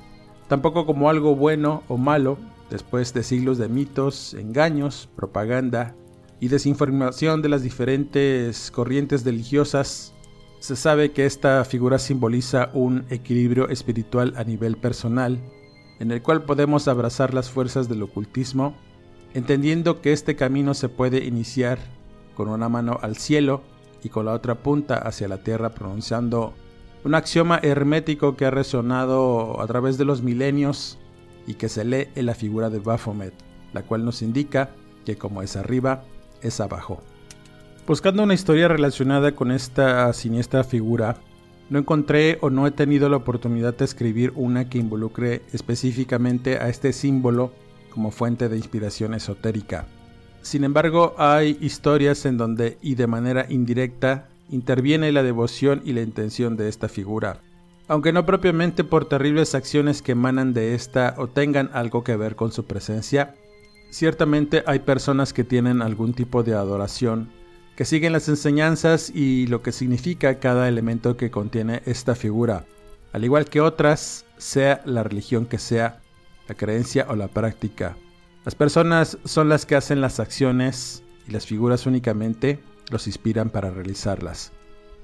tampoco 0.49 0.87
como 0.87 1.09
algo 1.09 1.35
bueno 1.35 1.83
o 1.89 1.97
malo, 1.97 2.39
después 2.71 3.15
de 3.15 3.23
siglos 3.23 3.59
de 3.59 3.69
mitos, 3.69 4.35
engaños, 4.35 5.09
propaganda 5.17 5.95
y 6.41 6.49
desinformación 6.49 7.43
de 7.43 7.49
las 7.49 7.63
diferentes 7.63 8.71
corrientes 8.71 9.25
religiosas, 9.25 10.13
se 10.59 10.77
sabe 10.77 11.13
que 11.13 11.27
esta 11.27 11.65
figura 11.65 11.99
simboliza 11.99 12.71
un 12.73 13.05
equilibrio 13.11 13.69
espiritual 13.69 14.33
a 14.37 14.45
nivel 14.45 14.77
personal, 14.77 15.39
en 16.01 16.11
el 16.11 16.23
cual 16.23 16.45
podemos 16.45 16.89
abrazar 16.89 17.35
las 17.35 17.51
fuerzas 17.51 17.89
del 17.89 18.03
ocultismo, 18.03 18.75
entendiendo 19.35 20.01
que 20.01 20.13
este 20.13 20.37
camino 20.37 20.75
se 20.75 20.89
puede 20.89 21.25
iniciar 21.25 21.79
con 22.35 22.49
una 22.49 22.69
mano 22.69 22.99
al 23.03 23.17
cielo 23.17 23.63
y 24.03 24.09
con 24.09 24.27
la 24.27 24.33
otra 24.33 24.57
punta 24.57 24.97
hacia 24.97 25.29
la 25.29 25.43
tierra 25.43 25.75
pronunciando 25.75 26.55
un 27.05 27.15
axioma 27.15 27.61
hermético 27.63 28.37
que 28.37 28.47
ha 28.47 28.51
resonado 28.51 29.61
a 29.61 29.67
través 29.67 29.99
de 29.99 30.07
los 30.07 30.23
milenios 30.23 30.99
y 31.47 31.55
que 31.55 31.69
se 31.69 31.85
lee 31.85 32.09
en 32.15 32.27
la 32.27 32.35
figura 32.35 32.71
de 32.71 32.79
Baphomet, 32.79 33.35
la 33.73 33.83
cual 33.83 34.05
nos 34.05 34.23
indica 34.23 34.71
que 35.05 35.17
como 35.17 35.43
es 35.43 35.57
arriba, 35.57 36.05
es 36.43 36.61
abajo. 36.61 37.03
Buscando 37.87 38.23
una 38.23 38.33
historia 38.33 38.69
relacionada 38.69 39.33
con 39.33 39.51
esta 39.51 40.11
siniestra 40.15 40.65
figura, 40.65 41.19
no 41.69 41.79
encontré 41.79 42.39
o 42.41 42.49
no 42.49 42.67
he 42.67 42.71
tenido 42.71 43.11
la 43.11 43.19
oportunidad 43.19 43.77
de 43.77 43.85
escribir 43.85 44.33
una 44.35 44.71
que 44.71 44.79
involucre 44.79 45.43
específicamente 45.53 46.57
a 46.59 46.71
este 46.71 46.95
símbolo 46.95 47.53
como 47.91 48.11
fuente 48.11 48.49
de 48.49 48.57
inspiración 48.57 49.13
esotérica. 49.13 49.87
Sin 50.41 50.65
embargo, 50.65 51.15
hay 51.19 51.59
historias 51.61 52.25
en 52.25 52.39
donde, 52.39 52.79
y 52.81 52.95
de 52.95 53.07
manera 53.07 53.47
indirecta, 53.49 54.29
interviene 54.51 55.13
la 55.13 55.23
devoción 55.23 55.83
y 55.85 55.93
la 55.93 56.03
intención 56.03 56.57
de 56.57 56.69
esta 56.69 56.89
figura. 56.89 57.41
Aunque 57.87 58.13
no 58.13 58.25
propiamente 58.25 58.83
por 58.83 59.07
terribles 59.07 59.55
acciones 59.55 60.01
que 60.01 60.13
emanan 60.13 60.55
de 60.55 60.75
esta 60.75 61.15
o 61.19 61.29
tengan 61.29 61.71
algo 61.75 62.03
que 62.03 62.17
ver 62.17 62.35
con 62.35 62.51
su 62.51 62.65
presencia, 62.65 63.35
ciertamente 63.91 64.63
hay 64.67 64.79
personas 64.79 65.33
que 65.33 65.45
tienen 65.45 65.83
algún 65.83 66.15
tipo 66.15 66.43
de 66.43 66.55
adoración, 66.55 67.31
que 67.77 67.85
siguen 67.85 68.13
las 68.13 68.29
enseñanzas 68.29 69.11
y 69.11 69.47
lo 69.49 69.63
que 69.63 69.73
significa 69.73 70.39
cada 70.39 70.69
elemento 70.69 71.17
que 71.17 71.31
contiene 71.31 71.83
esta 71.85 72.15
figura, 72.15 72.65
al 73.13 73.25
igual 73.25 73.45
que 73.47 73.61
otras, 73.61 74.25
sea 74.39 74.81
la 74.87 75.03
religión 75.03 75.47
que 75.47 75.59
sea, 75.59 76.01
la 76.49 76.55
creencia 76.55 77.07
o 77.09 77.17
la 77.17 77.29
práctica. 77.29 77.97
Las 78.45 78.55
personas 78.55 79.19
son 79.25 79.49
las 79.49 79.67
que 79.67 79.77
hacen 79.77 80.01
las 80.01 80.21
acciones 80.21 81.03
y 81.29 81.33
las 81.33 81.47
figuras 81.47 81.87
únicamente 81.87 82.61
los 82.91 83.07
inspiran 83.07 83.51
para 83.51 83.71
realizarlas. 83.71 84.53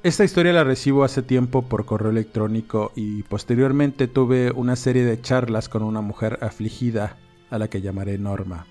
Esta 0.03 0.25
historia 0.25 0.55
la 0.55 0.65
recibo 0.65 1.05
hace 1.05 1.23
tiempo 1.23 1.63
por 1.63 1.85
correo 1.85 2.11
electrónico 2.11 2.91
y 2.95 3.23
posteriormente 3.25 4.09
tuve 4.09 4.51
una 4.51 4.75
serie 4.75 5.05
de 5.05 5.21
charlas 5.21 5.69
con 5.69 5.83
una 5.83 6.01
mujer 6.01 6.39
afligida 6.41 7.19
a 7.51 7.59
la 7.59 7.69
que 7.69 7.83
llamaré 7.83 8.17
Norma. 8.17 8.67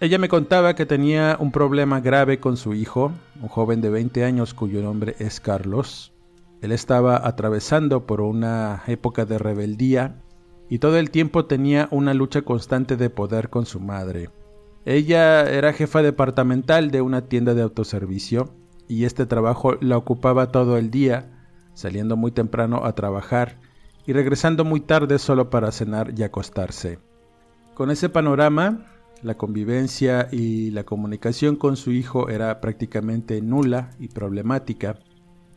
Ella 0.00 0.18
me 0.18 0.28
contaba 0.28 0.74
que 0.74 0.86
tenía 0.86 1.36
un 1.38 1.52
problema 1.52 2.00
grave 2.00 2.40
con 2.40 2.56
su 2.56 2.74
hijo, 2.74 3.12
un 3.40 3.48
joven 3.48 3.80
de 3.80 3.90
20 3.90 4.24
años 4.24 4.54
cuyo 4.54 4.82
nombre 4.82 5.14
es 5.18 5.40
Carlos. 5.40 6.12
Él 6.62 6.72
estaba 6.72 7.20
atravesando 7.28 8.06
por 8.06 8.20
una 8.20 8.82
época 8.86 9.26
de 9.26 9.38
rebeldía 9.38 10.22
y 10.70 10.78
todo 10.78 10.96
el 10.96 11.10
tiempo 11.10 11.44
tenía 11.44 11.86
una 11.90 12.14
lucha 12.14 12.42
constante 12.42 12.96
de 12.96 13.10
poder 13.10 13.50
con 13.50 13.66
su 13.66 13.78
madre. 13.78 14.30
Ella 14.84 15.48
era 15.48 15.72
jefa 15.72 16.02
departamental 16.02 16.90
de 16.90 17.02
una 17.02 17.28
tienda 17.28 17.54
de 17.54 17.62
autoservicio 17.62 18.52
y 18.88 19.04
este 19.04 19.26
trabajo 19.26 19.74
la 19.80 19.96
ocupaba 19.96 20.50
todo 20.50 20.76
el 20.76 20.90
día, 20.90 21.30
saliendo 21.72 22.16
muy 22.16 22.32
temprano 22.32 22.84
a 22.84 22.94
trabajar 22.94 23.60
y 24.06 24.12
regresando 24.12 24.64
muy 24.64 24.80
tarde 24.80 25.20
solo 25.20 25.50
para 25.50 25.70
cenar 25.70 26.12
y 26.16 26.24
acostarse. 26.24 26.98
Con 27.74 27.92
ese 27.92 28.08
panorama, 28.08 28.86
la 29.22 29.36
convivencia 29.36 30.28
y 30.32 30.72
la 30.72 30.82
comunicación 30.82 31.54
con 31.54 31.76
su 31.76 31.92
hijo 31.92 32.28
era 32.28 32.60
prácticamente 32.60 33.40
nula 33.40 33.90
y 34.00 34.08
problemática. 34.08 34.98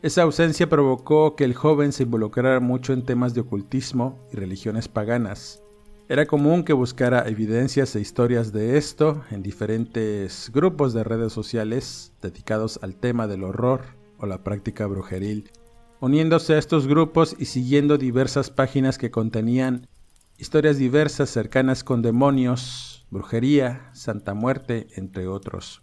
Esa 0.02 0.22
ausencia 0.22 0.68
provocó 0.68 1.34
que 1.34 1.42
el 1.42 1.54
joven 1.54 1.90
se 1.90 2.04
involucrara 2.04 2.60
mucho 2.60 2.92
en 2.92 3.04
temas 3.04 3.34
de 3.34 3.40
ocultismo 3.40 4.20
y 4.32 4.36
religiones 4.36 4.86
paganas. 4.86 5.65
Era 6.08 6.26
común 6.26 6.62
que 6.62 6.72
buscara 6.72 7.26
evidencias 7.26 7.96
e 7.96 8.00
historias 8.00 8.52
de 8.52 8.76
esto 8.78 9.24
en 9.32 9.42
diferentes 9.42 10.52
grupos 10.54 10.94
de 10.94 11.02
redes 11.02 11.32
sociales 11.32 12.12
dedicados 12.22 12.78
al 12.80 12.94
tema 12.94 13.26
del 13.26 13.42
horror 13.42 13.82
o 14.18 14.26
la 14.26 14.44
práctica 14.44 14.86
brujeril, 14.86 15.50
uniéndose 15.98 16.54
a 16.54 16.58
estos 16.58 16.86
grupos 16.86 17.34
y 17.40 17.46
siguiendo 17.46 17.98
diversas 17.98 18.50
páginas 18.50 18.98
que 18.98 19.10
contenían 19.10 19.88
historias 20.38 20.78
diversas 20.78 21.28
cercanas 21.28 21.82
con 21.82 22.02
demonios, 22.02 23.04
brujería, 23.10 23.90
santa 23.92 24.32
muerte, 24.32 24.86
entre 24.94 25.26
otros. 25.26 25.82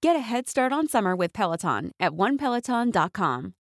Get 0.00 0.14
a 0.14 0.20
head 0.20 0.46
start 0.46 0.72
on 0.72 0.86
summer 0.86 1.16
with 1.16 1.32
Peloton 1.32 1.90
at 1.98 2.12
onepeloton.com. 2.12 3.54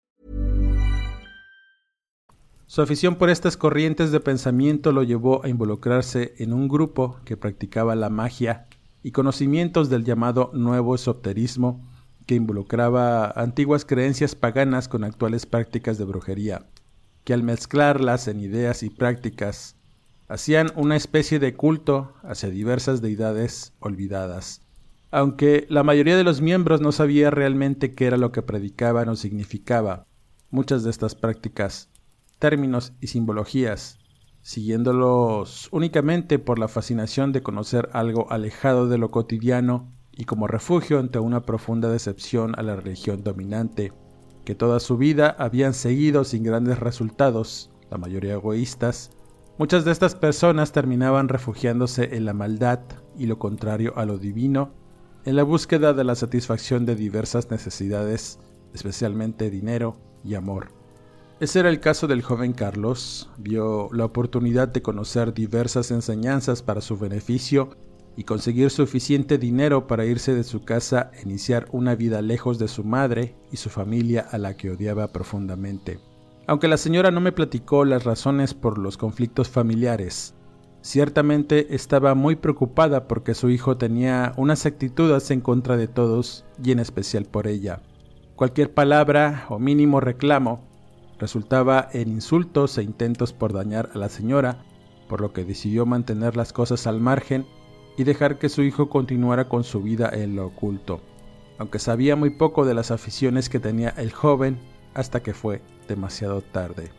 Su 2.66 2.83
afición 2.83 3.14
por 3.14 3.31
estas 3.31 3.57
corrientes 3.57 4.12
de 4.12 4.21
pensamiento 4.21 4.93
lo 4.93 5.02
llevó 5.02 5.43
a 5.43 5.49
involucrarse 5.49 6.35
en 6.37 6.52
un 6.52 6.69
grupo 6.69 7.19
que 7.25 7.38
practicaba 7.38 7.95
la 7.95 8.11
magia 8.11 8.66
y 9.02 9.12
conocimientos 9.12 9.88
del 9.88 10.05
llamado 10.05 10.50
nuevo 10.52 10.95
esoterismo 10.95 11.81
que 12.26 12.35
involucraba 12.35 13.31
antiguas 13.31 13.87
creencias 13.87 14.35
paganas 14.35 14.88
con 14.88 15.05
actuales 15.05 15.47
prácticas 15.47 15.97
de 15.97 16.05
brujería, 16.05 16.66
que 17.25 17.33
al 17.33 17.45
mezclarlas 17.45 18.28
en 18.28 18.40
ideas 18.40 18.83
y 18.83 18.90
prácticas 18.90 19.76
hacían 20.28 20.71
una 20.76 20.97
especie 20.97 21.38
de 21.38 21.55
culto 21.55 22.12
hacia 22.23 22.50
diversas 22.50 23.00
deidades 23.00 23.73
olvidadas 23.78 24.65
aunque 25.16 25.64
la 25.70 25.82
mayoría 25.82 26.14
de 26.14 26.25
los 26.25 26.42
miembros 26.42 26.82
no 26.82 26.92
sabía 26.92 27.30
realmente 27.30 27.94
qué 27.94 28.04
era 28.04 28.18
lo 28.18 28.32
que 28.32 28.42
predicaban 28.42 29.08
o 29.08 29.16
significaba 29.16 30.04
muchas 30.50 30.85
de 30.85 30.90
estas 30.90 31.14
prácticas, 31.14 31.88
términos 32.38 32.92
y 33.00 33.06
simbologías, 33.06 33.99
siguiéndolos 34.42 35.70
únicamente 35.73 36.38
por 36.38 36.58
la 36.58 36.68
fascinación 36.68 37.32
de 37.32 37.42
conocer 37.42 37.88
algo 37.94 38.30
alejado 38.30 38.88
de 38.88 38.99
lo 38.99 39.11
cotidiano 39.11 39.90
y 40.12 40.26
como 40.26 40.49
refugio 40.49 40.99
ante 40.99 41.18
una 41.18 41.46
profunda 41.46 41.88
decepción 41.88 42.52
a 42.58 42.62
la 42.62 42.76
religión 42.76 43.25
dominante, 43.25 43.94
que 44.44 44.54
toda 44.54 44.81
su 44.81 44.98
vida 44.98 45.35
habían 45.38 45.72
seguido 45.72 46.24
sin 46.24 46.42
grandes 46.42 46.79
resultados, 46.79 47.70
la 47.90 47.96
mayoría 47.96 48.35
egoístas, 48.35 49.12
muchas 49.57 49.87
de 49.87 49.92
estas 49.92 50.14
personas 50.14 50.72
terminaban 50.72 51.31
refugiándose 51.31 52.16
en 52.16 52.26
la 52.26 52.35
maldad 52.35 52.81
y 53.16 53.24
lo 53.24 53.38
contrario 53.38 53.94
a 53.96 54.05
lo 54.05 54.18
divino, 54.18 54.85
en 55.26 55.34
la 55.34 55.42
búsqueda 55.42 55.92
de 55.92 56.04
la 56.04 56.14
satisfacción 56.14 56.86
de 56.86 56.94
diversas 56.94 57.50
necesidades, 57.50 58.38
especialmente 58.72 59.50
dinero 59.50 59.96
y 60.24 60.36
amor. 60.36 60.68
Ese 61.40 61.58
era 61.58 61.68
el 61.68 61.80
caso 61.80 62.06
del 62.06 62.22
joven 62.22 62.52
Carlos, 62.52 63.28
vio 63.36 63.90
la 63.92 64.04
oportunidad 64.04 64.68
de 64.68 64.82
conocer 64.82 65.34
diversas 65.34 65.90
enseñanzas 65.90 66.62
para 66.62 66.80
su 66.80 66.96
beneficio 66.96 67.70
y 68.16 68.22
conseguir 68.22 68.70
suficiente 68.70 69.36
dinero 69.36 69.88
para 69.88 70.06
irse 70.06 70.32
de 70.32 70.44
su 70.44 70.64
casa 70.64 71.10
e 71.12 71.22
iniciar 71.22 71.66
una 71.72 71.96
vida 71.96 72.22
lejos 72.22 72.60
de 72.60 72.68
su 72.68 72.84
madre 72.84 73.34
y 73.50 73.56
su 73.56 73.68
familia 73.68 74.26
a 74.30 74.38
la 74.38 74.56
que 74.56 74.70
odiaba 74.70 75.08
profundamente. 75.08 75.98
Aunque 76.46 76.68
la 76.68 76.76
señora 76.76 77.10
no 77.10 77.20
me 77.20 77.32
platicó 77.32 77.84
las 77.84 78.04
razones 78.04 78.54
por 78.54 78.78
los 78.78 78.96
conflictos 78.96 79.48
familiares, 79.48 80.36
Ciertamente 80.87 81.75
estaba 81.75 82.14
muy 82.14 82.37
preocupada 82.37 83.09
porque 83.09 83.35
su 83.35 83.51
hijo 83.51 83.77
tenía 83.77 84.33
unas 84.37 84.66
actitudes 84.66 85.33
en 85.33 85.40
contra 85.40 85.77
de 85.77 85.88
todos 85.88 86.44
y 86.62 86.70
en 86.70 86.79
especial 86.79 87.25
por 87.25 87.49
ella. 87.49 87.83
Cualquier 88.37 88.72
palabra 88.72 89.46
o 89.49 89.59
mínimo 89.59 89.99
reclamo 89.99 90.61
resultaba 91.18 91.88
en 91.92 92.11
insultos 92.11 92.79
e 92.79 92.85
intentos 92.85 93.33
por 93.33 93.53
dañar 93.53 93.90
a 93.94 93.99
la 93.99 94.09
señora, 94.09 94.64
por 95.09 95.20
lo 95.20 95.33
que 95.33 95.44
decidió 95.44 95.87
mantener 95.87 96.37
las 96.37 96.53
cosas 96.53 96.87
al 96.87 97.01
margen 97.01 97.46
y 97.99 98.05
dejar 98.05 98.38
que 98.38 98.49
su 98.49 98.62
hijo 98.62 98.88
continuara 98.88 99.49
con 99.49 99.64
su 99.64 99.83
vida 99.83 100.09
en 100.12 100.37
lo 100.37 100.46
oculto, 100.46 101.01
aunque 101.59 101.81
sabía 101.81 102.14
muy 102.14 102.31
poco 102.31 102.64
de 102.64 102.75
las 102.75 102.92
aficiones 102.92 103.49
que 103.49 103.59
tenía 103.59 103.88
el 103.96 104.12
joven 104.12 104.61
hasta 104.94 105.20
que 105.20 105.35
fue 105.35 105.62
demasiado 105.88 106.42
tarde. 106.42 106.92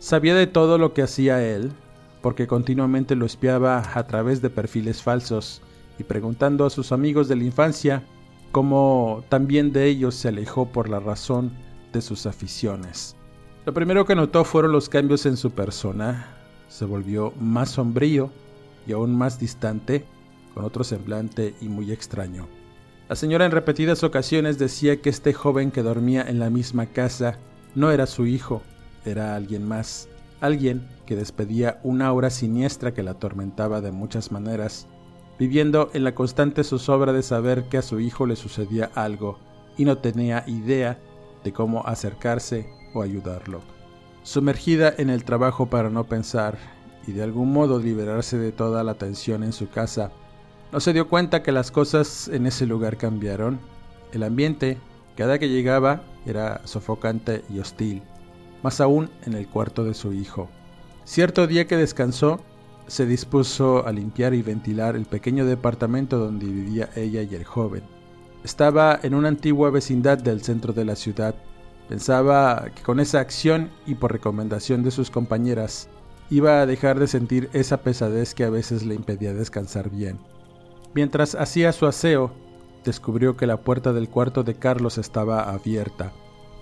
Sabía 0.00 0.34
de 0.34 0.48
todo 0.48 0.76
lo 0.76 0.92
que 0.92 1.02
hacía 1.02 1.40
él, 1.44 1.72
porque 2.20 2.46
continuamente 2.46 3.14
lo 3.14 3.26
espiaba 3.26 3.82
a 3.94 4.06
través 4.06 4.42
de 4.42 4.50
perfiles 4.50 5.02
falsos 5.02 5.62
y 5.98 6.04
preguntando 6.04 6.64
a 6.66 6.70
sus 6.70 6.92
amigos 6.92 7.28
de 7.28 7.36
la 7.36 7.44
infancia 7.44 8.04
cómo 8.52 9.24
también 9.28 9.72
de 9.72 9.86
ellos 9.86 10.14
se 10.14 10.28
alejó 10.28 10.66
por 10.70 10.88
la 10.88 11.00
razón 11.00 11.52
de 11.92 12.00
sus 12.00 12.26
aficiones. 12.26 13.16
Lo 13.66 13.74
primero 13.74 14.06
que 14.06 14.14
notó 14.14 14.44
fueron 14.44 14.72
los 14.72 14.88
cambios 14.88 15.26
en 15.26 15.36
su 15.36 15.50
persona. 15.50 16.34
Se 16.68 16.84
volvió 16.84 17.32
más 17.38 17.70
sombrío 17.70 18.30
y 18.86 18.92
aún 18.92 19.16
más 19.16 19.38
distante, 19.38 20.04
con 20.54 20.64
otro 20.64 20.84
semblante 20.84 21.54
y 21.60 21.68
muy 21.68 21.92
extraño. 21.92 22.48
La 23.08 23.16
señora 23.16 23.46
en 23.46 23.52
repetidas 23.52 24.04
ocasiones 24.04 24.58
decía 24.58 25.00
que 25.00 25.10
este 25.10 25.32
joven 25.32 25.70
que 25.70 25.82
dormía 25.82 26.22
en 26.22 26.38
la 26.38 26.50
misma 26.50 26.86
casa 26.86 27.38
no 27.74 27.90
era 27.90 28.06
su 28.06 28.26
hijo, 28.26 28.62
era 29.04 29.34
alguien 29.34 29.66
más, 29.66 30.08
alguien 30.40 30.88
que 31.06 31.16
despedía 31.16 31.80
una 31.82 32.06
aura 32.06 32.30
siniestra 32.30 32.94
que 32.94 33.02
la 33.02 33.12
atormentaba 33.12 33.80
de 33.80 33.92
muchas 33.92 34.30
maneras, 34.32 34.86
viviendo 35.38 35.90
en 35.94 36.04
la 36.04 36.14
constante 36.14 36.64
zozobra 36.64 37.12
de 37.12 37.22
saber 37.22 37.68
que 37.68 37.78
a 37.78 37.82
su 37.82 38.00
hijo 38.00 38.26
le 38.26 38.36
sucedía 38.36 38.90
algo 38.94 39.38
y 39.76 39.84
no 39.84 39.98
tenía 39.98 40.44
idea 40.46 40.98
de 41.44 41.52
cómo 41.52 41.86
acercarse 41.86 42.68
o 42.94 43.02
ayudarlo. 43.02 43.60
Sumergida 44.22 44.92
en 44.96 45.10
el 45.10 45.24
trabajo 45.24 45.66
para 45.66 45.90
no 45.90 46.04
pensar 46.04 46.58
y 47.06 47.12
de 47.12 47.22
algún 47.22 47.52
modo 47.52 47.78
liberarse 47.78 48.36
de 48.36 48.52
toda 48.52 48.84
la 48.84 48.94
tensión 48.94 49.42
en 49.42 49.52
su 49.52 49.70
casa, 49.70 50.10
no 50.72 50.80
se 50.80 50.92
dio 50.92 51.08
cuenta 51.08 51.42
que 51.42 51.52
las 51.52 51.70
cosas 51.70 52.28
en 52.28 52.46
ese 52.46 52.66
lugar 52.66 52.98
cambiaron. 52.98 53.58
El 54.12 54.22
ambiente, 54.22 54.76
cada 55.16 55.38
que 55.38 55.48
llegaba, 55.48 56.02
era 56.26 56.60
sofocante 56.66 57.42
y 57.48 57.60
hostil 57.60 58.02
más 58.62 58.80
aún 58.80 59.10
en 59.24 59.34
el 59.34 59.48
cuarto 59.48 59.84
de 59.84 59.94
su 59.94 60.12
hijo. 60.12 60.48
Cierto 61.04 61.46
día 61.46 61.66
que 61.66 61.76
descansó, 61.76 62.40
se 62.86 63.06
dispuso 63.06 63.86
a 63.86 63.92
limpiar 63.92 64.34
y 64.34 64.42
ventilar 64.42 64.96
el 64.96 65.04
pequeño 65.04 65.44
departamento 65.44 66.18
donde 66.18 66.46
vivía 66.46 66.90
ella 66.96 67.22
y 67.22 67.34
el 67.34 67.44
joven. 67.44 67.82
Estaba 68.44 68.98
en 69.02 69.14
una 69.14 69.28
antigua 69.28 69.70
vecindad 69.70 70.18
del 70.18 70.42
centro 70.42 70.72
de 70.72 70.84
la 70.84 70.96
ciudad. 70.96 71.34
Pensaba 71.88 72.66
que 72.74 72.82
con 72.82 73.00
esa 73.00 73.20
acción 73.20 73.70
y 73.86 73.94
por 73.94 74.12
recomendación 74.12 74.82
de 74.82 74.90
sus 74.90 75.10
compañeras, 75.10 75.88
iba 76.30 76.60
a 76.60 76.66
dejar 76.66 76.98
de 76.98 77.06
sentir 77.06 77.48
esa 77.52 77.78
pesadez 77.78 78.34
que 78.34 78.44
a 78.44 78.50
veces 78.50 78.84
le 78.84 78.94
impedía 78.94 79.32
descansar 79.34 79.90
bien. 79.90 80.18
Mientras 80.94 81.34
hacía 81.34 81.72
su 81.72 81.86
aseo, 81.86 82.32
descubrió 82.84 83.36
que 83.36 83.46
la 83.46 83.58
puerta 83.58 83.92
del 83.92 84.08
cuarto 84.08 84.44
de 84.44 84.54
Carlos 84.54 84.98
estaba 84.98 85.50
abierta, 85.50 86.12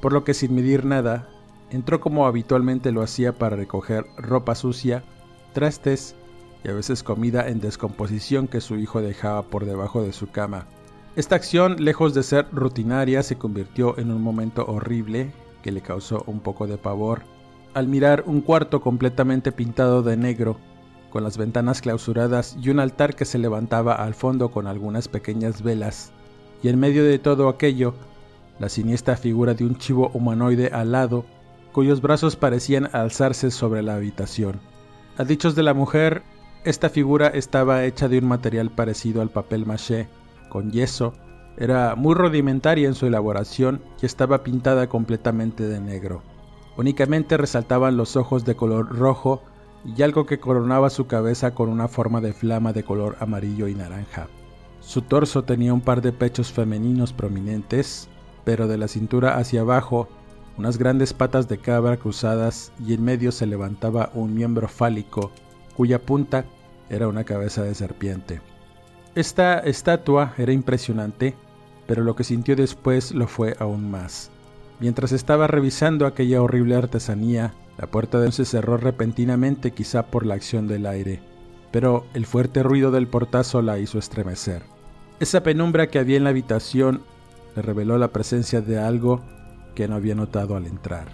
por 0.00 0.12
lo 0.12 0.24
que 0.24 0.34
sin 0.34 0.54
medir 0.54 0.84
nada, 0.84 1.28
Entró 1.70 2.00
como 2.00 2.26
habitualmente 2.26 2.92
lo 2.92 3.02
hacía 3.02 3.32
para 3.32 3.56
recoger 3.56 4.06
ropa 4.16 4.54
sucia, 4.54 5.02
trastes 5.52 6.14
y 6.64 6.68
a 6.68 6.72
veces 6.72 7.02
comida 7.02 7.48
en 7.48 7.60
descomposición 7.60 8.48
que 8.48 8.60
su 8.60 8.76
hijo 8.76 9.00
dejaba 9.00 9.42
por 9.42 9.64
debajo 9.64 10.02
de 10.02 10.12
su 10.12 10.30
cama. 10.30 10.66
Esta 11.16 11.34
acción, 11.34 11.76
lejos 11.78 12.14
de 12.14 12.22
ser 12.22 12.46
rutinaria, 12.52 13.22
se 13.22 13.36
convirtió 13.38 13.98
en 13.98 14.10
un 14.10 14.22
momento 14.22 14.66
horrible 14.66 15.32
que 15.62 15.72
le 15.72 15.80
causó 15.80 16.22
un 16.26 16.40
poco 16.40 16.66
de 16.66 16.76
pavor 16.76 17.22
al 17.76 17.88
mirar 17.88 18.24
un 18.26 18.40
cuarto 18.40 18.80
completamente 18.80 19.52
pintado 19.52 20.02
de 20.02 20.16
negro, 20.16 20.56
con 21.10 21.22
las 21.22 21.36
ventanas 21.36 21.82
clausuradas 21.82 22.56
y 22.58 22.70
un 22.70 22.80
altar 22.80 23.14
que 23.14 23.26
se 23.26 23.36
levantaba 23.36 23.92
al 23.96 24.14
fondo 24.14 24.50
con 24.50 24.66
algunas 24.66 25.08
pequeñas 25.08 25.60
velas, 25.60 26.10
y 26.62 26.68
en 26.68 26.80
medio 26.80 27.04
de 27.04 27.18
todo 27.18 27.50
aquello, 27.50 27.92
la 28.58 28.70
siniestra 28.70 29.14
figura 29.18 29.52
de 29.52 29.66
un 29.66 29.76
chivo 29.76 30.10
humanoide 30.14 30.68
alado, 30.68 31.26
cuyos 31.76 32.00
brazos 32.00 32.36
parecían 32.36 32.88
alzarse 32.94 33.50
sobre 33.50 33.82
la 33.82 33.96
habitación. 33.96 34.60
A 35.18 35.24
dichos 35.24 35.54
de 35.54 35.62
la 35.62 35.74
mujer, 35.74 36.22
esta 36.64 36.88
figura 36.88 37.26
estaba 37.26 37.84
hecha 37.84 38.08
de 38.08 38.18
un 38.18 38.28
material 38.28 38.70
parecido 38.70 39.20
al 39.20 39.28
papel 39.28 39.66
maché, 39.66 40.08
con 40.48 40.70
yeso, 40.70 41.12
era 41.58 41.94
muy 41.94 42.14
rudimentaria 42.14 42.88
en 42.88 42.94
su 42.94 43.04
elaboración 43.04 43.82
y 44.00 44.06
estaba 44.06 44.42
pintada 44.42 44.88
completamente 44.88 45.68
de 45.68 45.78
negro. 45.78 46.22
Únicamente 46.78 47.36
resaltaban 47.36 47.98
los 47.98 48.16
ojos 48.16 48.46
de 48.46 48.56
color 48.56 48.96
rojo 48.96 49.42
y 49.84 50.00
algo 50.00 50.24
que 50.24 50.40
coronaba 50.40 50.88
su 50.88 51.06
cabeza 51.06 51.50
con 51.50 51.68
una 51.68 51.88
forma 51.88 52.22
de 52.22 52.32
flama 52.32 52.72
de 52.72 52.84
color 52.84 53.16
amarillo 53.20 53.68
y 53.68 53.74
naranja. 53.74 54.28
Su 54.80 55.02
torso 55.02 55.44
tenía 55.44 55.74
un 55.74 55.82
par 55.82 56.00
de 56.00 56.12
pechos 56.12 56.52
femeninos 56.52 57.12
prominentes, 57.12 58.08
pero 58.44 58.66
de 58.66 58.78
la 58.78 58.88
cintura 58.88 59.36
hacia 59.36 59.60
abajo, 59.60 60.08
unas 60.58 60.78
grandes 60.78 61.12
patas 61.12 61.48
de 61.48 61.58
cabra 61.58 61.96
cruzadas 61.96 62.72
y 62.84 62.94
en 62.94 63.04
medio 63.04 63.32
se 63.32 63.46
levantaba 63.46 64.10
un 64.14 64.34
miembro 64.34 64.68
fálico, 64.68 65.30
cuya 65.76 66.00
punta 66.00 66.44
era 66.88 67.08
una 67.08 67.24
cabeza 67.24 67.62
de 67.62 67.74
serpiente. 67.74 68.40
Esta 69.14 69.58
estatua 69.58 70.34
era 70.38 70.52
impresionante, 70.52 71.34
pero 71.86 72.04
lo 72.04 72.16
que 72.16 72.24
sintió 72.24 72.56
después 72.56 73.12
lo 73.12 73.26
fue 73.26 73.56
aún 73.58 73.90
más. 73.90 74.30
Mientras 74.80 75.12
estaba 75.12 75.46
revisando 75.46 76.06
aquella 76.06 76.42
horrible 76.42 76.74
artesanía, 76.74 77.54
la 77.78 77.86
puerta 77.86 78.20
de 78.20 78.32
se 78.32 78.44
cerró 78.44 78.76
repentinamente 78.76 79.70
quizá 79.70 80.06
por 80.06 80.26
la 80.26 80.34
acción 80.34 80.68
del 80.68 80.86
aire, 80.86 81.20
pero 81.70 82.06
el 82.14 82.26
fuerte 82.26 82.62
ruido 82.62 82.90
del 82.90 83.06
portazo 83.06 83.62
la 83.62 83.78
hizo 83.78 83.98
estremecer. 83.98 84.62
Esa 85.20 85.42
penumbra 85.42 85.88
que 85.88 85.98
había 85.98 86.16
en 86.16 86.24
la 86.24 86.30
habitación 86.30 87.02
le 87.54 87.62
reveló 87.62 87.96
la 87.96 88.08
presencia 88.08 88.60
de 88.60 88.78
algo 88.78 89.22
que 89.76 89.86
no 89.86 89.94
había 89.94 90.16
notado 90.16 90.56
al 90.56 90.66
entrar. 90.66 91.06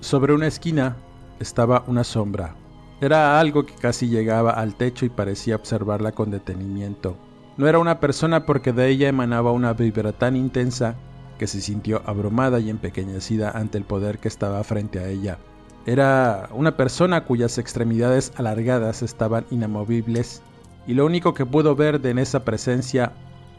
Sobre 0.00 0.34
una 0.34 0.48
esquina 0.48 0.96
estaba 1.40 1.84
una 1.86 2.04
sombra. 2.04 2.54
Era 3.00 3.40
algo 3.40 3.64
que 3.64 3.74
casi 3.74 4.08
llegaba 4.08 4.50
al 4.50 4.74
techo 4.74 5.06
y 5.06 5.08
parecía 5.08 5.56
observarla 5.56 6.12
con 6.12 6.30
detenimiento. 6.30 7.16
No 7.56 7.66
era 7.66 7.78
una 7.78 8.00
persona 8.00 8.44
porque 8.44 8.72
de 8.72 8.88
ella 8.88 9.08
emanaba 9.08 9.52
una 9.52 9.72
vibra 9.72 10.12
tan 10.12 10.36
intensa 10.36 10.96
que 11.38 11.46
se 11.46 11.60
sintió 11.60 12.02
abrumada 12.04 12.60
y 12.60 12.68
empequeñecida 12.68 13.50
ante 13.50 13.78
el 13.78 13.84
poder 13.84 14.18
que 14.18 14.28
estaba 14.28 14.62
frente 14.64 14.98
a 14.98 15.08
ella. 15.08 15.38
Era 15.86 16.48
una 16.52 16.76
persona 16.76 17.24
cuyas 17.24 17.58
extremidades 17.58 18.32
alargadas 18.36 19.02
estaban 19.02 19.46
inamovibles 19.50 20.42
y 20.86 20.94
lo 20.94 21.06
único 21.06 21.34
que 21.34 21.46
pudo 21.46 21.74
ver 21.74 22.00
de 22.00 22.20
esa 22.20 22.44
presencia 22.44 23.12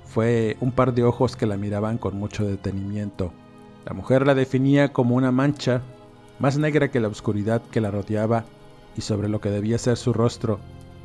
fue 0.05 0.57
un 0.59 0.71
par 0.71 0.93
de 0.93 1.03
ojos 1.03 1.35
que 1.35 1.45
la 1.45 1.57
miraban 1.57 1.97
con 1.97 2.17
mucho 2.17 2.45
detenimiento. 2.45 3.33
La 3.85 3.93
mujer 3.93 4.25
la 4.25 4.35
definía 4.35 4.93
como 4.93 5.15
una 5.15 5.31
mancha, 5.31 5.81
más 6.39 6.57
negra 6.57 6.89
que 6.89 6.99
la 6.99 7.07
oscuridad 7.07 7.61
que 7.61 7.81
la 7.81 7.91
rodeaba, 7.91 8.45
y 8.95 9.01
sobre 9.01 9.29
lo 9.29 9.41
que 9.41 9.49
debía 9.49 9.77
ser 9.77 9.97
su 9.97 10.13
rostro 10.13 10.59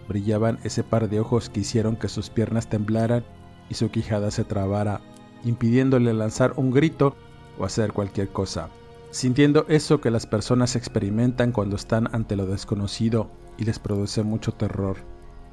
brillaban 0.08 0.58
ese 0.64 0.84
par 0.84 1.08
de 1.08 1.20
ojos 1.20 1.50
que 1.50 1.60
hicieron 1.60 1.96
que 1.96 2.08
sus 2.08 2.30
piernas 2.30 2.68
temblaran 2.68 3.24
y 3.68 3.74
su 3.74 3.90
quijada 3.90 4.30
se 4.30 4.44
trabara, 4.44 5.00
impidiéndole 5.44 6.12
lanzar 6.14 6.54
un 6.56 6.70
grito 6.70 7.14
o 7.58 7.64
hacer 7.64 7.92
cualquier 7.92 8.28
cosa. 8.28 8.68
Sintiendo 9.10 9.66
eso 9.68 10.00
que 10.00 10.10
las 10.10 10.26
personas 10.26 10.76
experimentan 10.76 11.52
cuando 11.52 11.76
están 11.76 12.08
ante 12.14 12.36
lo 12.36 12.46
desconocido 12.46 13.30
y 13.56 13.64
les 13.64 13.78
produce 13.78 14.22
mucho 14.22 14.52
terror 14.52 14.96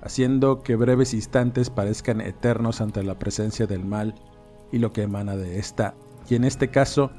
haciendo 0.05 0.61
que 0.61 0.75
breves 0.75 1.15
instantes 1.15 1.71
parezcan 1.71 2.21
eternos 2.21 2.79
ante 2.79 3.03
la 3.03 3.17
presencia 3.17 3.65
del 3.65 3.83
mal 3.83 4.13
y 4.71 4.77
lo 4.77 4.93
que 4.93 5.01
emana 5.01 5.35
de 5.35 5.57
ésta. 5.57 5.95
Y 6.29 6.35
en 6.35 6.43
este 6.43 6.69
caso, 6.69 7.11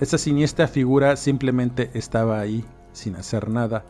esa 0.00 0.18
siniestra 0.18 0.68
figura 0.68 1.16
simplemente 1.16 1.90
estaba 1.94 2.40
ahí, 2.40 2.64
sin 2.92 3.16
hacer 3.16 3.48
nada, 3.48 3.84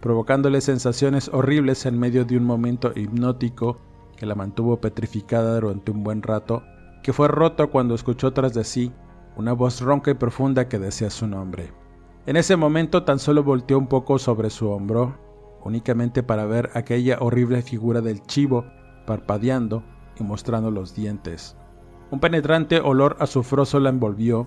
provocándole 0.00 0.60
sensaciones 0.60 1.28
horribles 1.32 1.86
en 1.86 1.98
medio 1.98 2.24
de 2.24 2.36
un 2.36 2.44
momento 2.44 2.92
hipnótico 2.94 3.78
que 4.16 4.26
la 4.26 4.34
mantuvo 4.34 4.80
petrificada 4.80 5.60
durante 5.60 5.92
un 5.92 6.02
buen 6.02 6.22
rato, 6.22 6.62
que 7.02 7.12
fue 7.12 7.28
roto 7.28 7.70
cuando 7.70 7.94
escuchó 7.94 8.32
tras 8.32 8.54
de 8.54 8.64
sí 8.64 8.92
una 9.36 9.52
voz 9.52 9.80
ronca 9.80 10.10
y 10.10 10.14
profunda 10.14 10.68
que 10.68 10.78
decía 10.78 11.10
su 11.10 11.26
nombre. 11.26 11.72
En 12.26 12.36
ese 12.36 12.56
momento 12.56 13.04
tan 13.04 13.18
solo 13.18 13.44
volteó 13.44 13.78
un 13.78 13.86
poco 13.86 14.18
sobre 14.18 14.50
su 14.50 14.68
hombro 14.70 15.18
únicamente 15.62 16.22
para 16.22 16.46
ver 16.46 16.70
aquella 16.74 17.18
horrible 17.20 17.60
figura 17.62 18.00
del 18.00 18.22
chivo 18.22 18.64
parpadeando 19.06 19.82
y 20.18 20.24
mostrando 20.24 20.70
los 20.70 20.94
dientes. 20.94 21.56
Un 22.10 22.20
penetrante 22.20 22.80
olor 22.80 23.16
azufroso 23.20 23.80
la 23.80 23.90
envolvió, 23.90 24.46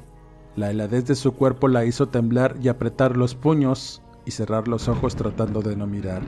la 0.56 0.72
heladez 0.72 1.06
de 1.06 1.16
su 1.16 1.34
cuerpo 1.34 1.68
la 1.68 1.86
hizo 1.86 2.08
temblar 2.08 2.56
y 2.62 2.68
apretar 2.68 3.18
los 3.18 3.36
puños 3.36 4.02
y 4.26 4.32
cerrar 4.32 4.68
los 4.68 4.88
ojos 4.88 5.16
tratando 5.16 5.62
de 5.62 5.76
no 5.76 5.86
mirar. 5.86 6.22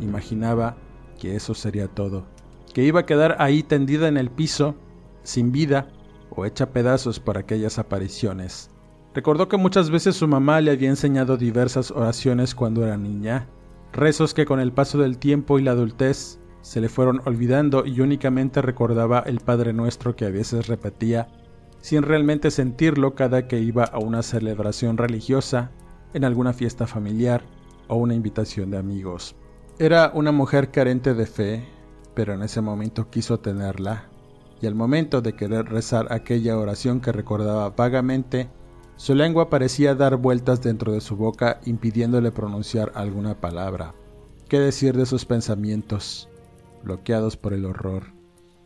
Imaginaba 0.00 0.76
que 1.18 1.36
eso 1.36 1.54
sería 1.54 1.88
todo, 1.88 2.24
que 2.72 2.84
iba 2.84 3.00
a 3.00 3.06
quedar 3.06 3.36
ahí 3.38 3.62
tendida 3.62 4.08
en 4.08 4.16
el 4.16 4.30
piso, 4.30 4.74
sin 5.22 5.52
vida 5.52 5.88
o 6.30 6.44
hecha 6.44 6.70
pedazos 6.70 7.20
por 7.20 7.38
aquellas 7.38 7.78
apariciones. 7.78 8.70
Recordó 9.14 9.48
que 9.48 9.56
muchas 9.56 9.90
veces 9.90 10.16
su 10.16 10.28
mamá 10.28 10.60
le 10.60 10.72
había 10.72 10.88
enseñado 10.88 11.36
diversas 11.36 11.90
oraciones 11.90 12.54
cuando 12.54 12.84
era 12.84 12.96
niña 12.96 13.46
rezos 13.94 14.34
que 14.34 14.44
con 14.44 14.60
el 14.60 14.72
paso 14.72 14.98
del 14.98 15.18
tiempo 15.18 15.58
y 15.58 15.62
la 15.62 15.70
adultez 15.70 16.38
se 16.64 16.80
le 16.80 16.88
fueron 16.88 17.20
olvidando 17.26 17.84
y 17.84 18.00
únicamente 18.00 18.62
recordaba 18.62 19.18
el 19.18 19.40
Padre 19.40 19.74
Nuestro 19.74 20.16
que 20.16 20.24
a 20.24 20.30
veces 20.30 20.66
repetía, 20.66 21.28
sin 21.82 22.02
realmente 22.02 22.50
sentirlo 22.50 23.14
cada 23.14 23.46
que 23.46 23.60
iba 23.60 23.84
a 23.84 23.98
una 23.98 24.22
celebración 24.22 24.96
religiosa, 24.96 25.72
en 26.14 26.24
alguna 26.24 26.54
fiesta 26.54 26.86
familiar 26.86 27.42
o 27.86 27.96
una 27.96 28.14
invitación 28.14 28.70
de 28.70 28.78
amigos. 28.78 29.36
Era 29.78 30.10
una 30.14 30.32
mujer 30.32 30.70
carente 30.70 31.12
de 31.12 31.26
fe, 31.26 31.68
pero 32.14 32.32
en 32.32 32.42
ese 32.42 32.62
momento 32.62 33.10
quiso 33.10 33.38
tenerla, 33.40 34.08
y 34.62 34.66
al 34.66 34.74
momento 34.74 35.20
de 35.20 35.34
querer 35.34 35.66
rezar 35.66 36.10
aquella 36.10 36.56
oración 36.56 37.02
que 37.02 37.12
recordaba 37.12 37.68
vagamente, 37.76 38.48
su 38.96 39.14
lengua 39.14 39.50
parecía 39.50 39.94
dar 39.94 40.16
vueltas 40.16 40.62
dentro 40.62 40.92
de 40.92 41.02
su 41.02 41.14
boca 41.14 41.60
impidiéndole 41.66 42.32
pronunciar 42.32 42.90
alguna 42.94 43.38
palabra. 43.38 43.94
¿Qué 44.48 44.58
decir 44.58 44.96
de 44.96 45.04
sus 45.04 45.26
pensamientos, 45.26 46.30
bloqueados 46.84 47.36
por 47.36 47.52
el 47.52 47.64
horror? 47.64 48.12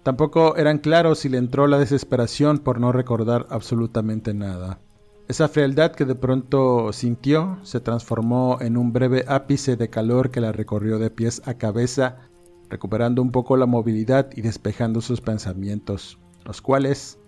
Tampoco 0.03 0.57
eran 0.57 0.79
claros 0.79 1.21
si 1.21 1.29
le 1.29 1.39
entró 1.39 1.67
la 1.67 1.79
desesperación 1.79 2.59
por 2.59 2.81
no 2.81 2.93
recordar 2.93 3.47
absolutamente 3.51 4.35
nada. 4.35 4.81
Esa 5.29 5.49
frialdad 5.49 5.93
que 5.93 6.07
de 6.07 6.15
pronto 6.15 6.93
sintió 6.95 7.59
se 7.63 7.81
transformó 7.81 8.59
en 8.61 8.79
un 8.79 8.95
breve 8.95 9.27
ápice 9.29 9.77
de 9.77 9.91
calor 9.91 10.31
que 10.31 10.41
la 10.41 10.53
recorrió 10.53 10.99
de 10.99 11.11
pies 11.11 11.43
a 11.45 11.55
cabeza, 11.55 12.17
recuperando 12.71 13.21
un 13.21 13.31
poco 13.31 13.59
la 13.59 13.67
movilidad 13.67 14.31
y 14.35 14.41
despejando 14.41 15.03
sus 15.03 15.21
pensamientos, 15.21 16.19
los 16.47 16.63
cuales 16.63 17.19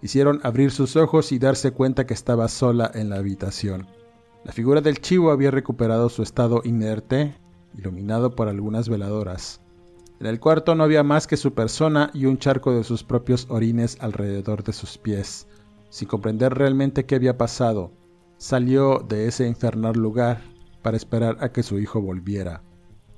hicieron 0.00 0.40
abrir 0.42 0.70
sus 0.70 0.96
ojos 0.96 1.32
y 1.32 1.38
darse 1.38 1.72
cuenta 1.72 2.06
que 2.06 2.14
estaba 2.14 2.48
sola 2.48 2.90
en 2.94 3.10
la 3.10 3.16
habitación. 3.16 3.86
La 4.44 4.52
figura 4.52 4.80
del 4.80 5.00
chivo 5.02 5.30
había 5.30 5.50
recuperado 5.50 6.08
su 6.08 6.22
estado 6.22 6.62
inerte, 6.64 7.34
iluminado 7.76 8.34
por 8.34 8.48
algunas 8.48 8.88
veladoras. 8.88 9.60
En 10.20 10.26
el 10.26 10.38
cuarto 10.38 10.74
no 10.74 10.84
había 10.84 11.02
más 11.02 11.26
que 11.26 11.38
su 11.38 11.54
persona 11.54 12.10
y 12.12 12.26
un 12.26 12.36
charco 12.36 12.74
de 12.74 12.84
sus 12.84 13.02
propios 13.02 13.46
orines 13.48 13.96
alrededor 14.00 14.62
de 14.62 14.74
sus 14.74 14.98
pies. 14.98 15.46
Sin 15.88 16.08
comprender 16.08 16.52
realmente 16.52 17.06
qué 17.06 17.14
había 17.14 17.38
pasado, 17.38 17.90
salió 18.36 18.98
de 18.98 19.28
ese 19.28 19.48
infernal 19.48 19.94
lugar 19.94 20.42
para 20.82 20.98
esperar 20.98 21.38
a 21.40 21.52
que 21.52 21.62
su 21.62 21.78
hijo 21.78 22.02
volviera. 22.02 22.60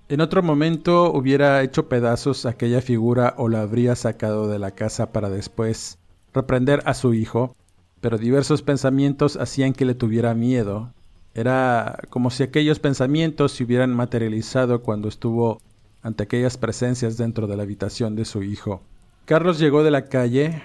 En 0.08 0.20
otro 0.20 0.44
momento 0.44 1.12
hubiera 1.12 1.60
hecho 1.62 1.88
pedazos 1.88 2.46
aquella 2.46 2.80
figura 2.80 3.34
o 3.36 3.48
la 3.48 3.62
habría 3.62 3.96
sacado 3.96 4.46
de 4.46 4.60
la 4.60 4.70
casa 4.70 5.10
para 5.10 5.28
después 5.28 5.98
reprender 6.32 6.82
a 6.84 6.94
su 6.94 7.14
hijo, 7.14 7.56
pero 8.00 8.16
diversos 8.16 8.62
pensamientos 8.62 9.36
hacían 9.36 9.72
que 9.72 9.86
le 9.86 9.96
tuviera 9.96 10.34
miedo. 10.34 10.94
Era 11.34 11.98
como 12.10 12.30
si 12.30 12.44
aquellos 12.44 12.78
pensamientos 12.78 13.50
se 13.50 13.64
hubieran 13.64 13.92
materializado 13.92 14.82
cuando 14.82 15.08
estuvo 15.08 15.58
ante 16.02 16.24
aquellas 16.24 16.58
presencias 16.58 17.16
dentro 17.16 17.46
de 17.46 17.56
la 17.56 17.62
habitación 17.62 18.16
de 18.16 18.24
su 18.24 18.42
hijo. 18.42 18.82
Carlos 19.24 19.58
llegó 19.58 19.84
de 19.84 19.90
la 19.90 20.06
calle, 20.06 20.62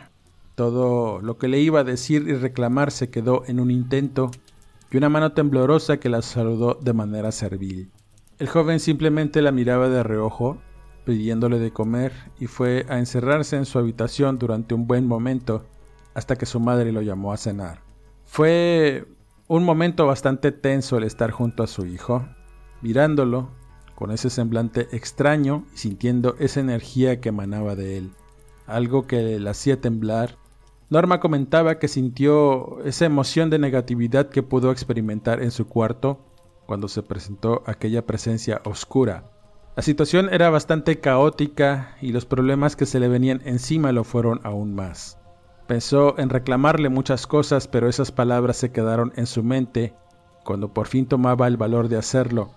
todo 0.56 1.22
lo 1.22 1.38
que 1.38 1.48
le 1.48 1.60
iba 1.60 1.82
a 1.82 1.84
decir 1.84 2.28
y 2.28 2.34
reclamar 2.34 2.92
se 2.92 3.10
quedó 3.10 3.44
en 3.48 3.60
un 3.60 3.70
intento 3.70 4.32
y 4.92 4.98
una 4.98 5.10
mano 5.10 5.34
temblorosa 5.34 5.98
que 5.98 6.10
la 6.10 6.22
saludó 6.22 6.76
de 6.82 6.94
manera 6.94 7.32
servil. 7.32 7.92
El 8.40 8.48
joven 8.48 8.80
simplemente 8.80 9.42
la 9.42 9.52
miraba 9.52 9.90
de 9.90 10.04
reojo 10.04 10.58
pidiéndole 11.08 11.58
de 11.58 11.72
comer 11.72 12.12
y 12.38 12.48
fue 12.48 12.86
a 12.90 13.00
encerrarse 13.00 13.56
en 13.56 13.66
su 13.66 13.80
habitación 13.80 14.38
durante 14.38 14.74
un 14.76 14.88
buen 14.88 15.08
momento 15.08 15.66
hasta 16.14 16.36
que 16.36 16.46
su 16.46 16.60
madre 16.60 16.92
lo 16.92 17.02
llamó 17.02 17.32
a 17.32 17.38
cenar. 17.38 17.82
Fue 18.26 19.08
Un 19.48 19.64
momento 19.64 20.06
bastante 20.06 20.52
tenso 20.52 20.98
el 20.98 21.06
estar 21.06 21.32
junto 21.32 21.64
a 21.64 21.68
su 21.68 21.86
hijo, 21.86 22.28
mirándolo 22.82 23.52
con 23.98 24.12
ese 24.12 24.30
semblante 24.30 24.90
extraño 24.92 25.66
y 25.74 25.80
sintiendo 25.80 26.36
esa 26.38 26.60
energía 26.60 27.20
que 27.20 27.30
emanaba 27.30 27.76
de 27.76 27.98
él, 27.98 28.12
algo 28.68 29.08
que 29.08 29.40
le 29.40 29.50
hacía 29.50 29.82
temblar. 29.82 30.38
Norma 30.92 31.20
comentaba 31.20 31.80
que 31.80 31.88
sintió 31.88 32.80
esa 32.86 33.06
emoción 33.06 33.50
de 33.50 33.58
negatividad 33.58 34.30
que 34.30 34.44
pudo 34.44 34.70
experimentar 34.72 35.42
en 35.42 35.50
su 35.50 35.68
cuarto 35.68 36.20
cuando 36.68 36.90
se 36.90 37.02
presentó 37.02 37.64
aquella 37.66 38.06
presencia 38.06 38.62
oscura. 38.66 39.32
La 39.76 39.82
situación 39.82 40.30
era 40.32 40.52
bastante 40.52 41.00
caótica 41.00 41.98
y 42.00 42.12
los 42.12 42.28
problemas 42.28 42.76
que 42.76 42.86
se 42.86 43.00
le 43.00 43.08
venían 43.08 43.42
encima 43.46 43.92
lo 43.94 44.04
fueron 44.04 44.42
aún 44.44 44.76
más. 44.76 45.18
Pensó 45.66 46.20
en 46.20 46.30
reclamarle 46.30 46.90
muchas 46.90 47.26
cosas, 47.26 47.68
pero 47.68 47.90
esas 47.90 48.12
palabras 48.12 48.58
se 48.58 48.72
quedaron 48.72 49.12
en 49.16 49.26
su 49.26 49.44
mente 49.44 49.96
cuando 50.44 50.72
por 50.72 50.86
fin 50.86 51.08
tomaba 51.08 51.48
el 51.48 51.58
valor 51.58 51.88
de 51.90 51.98
hacerlo. 51.98 52.52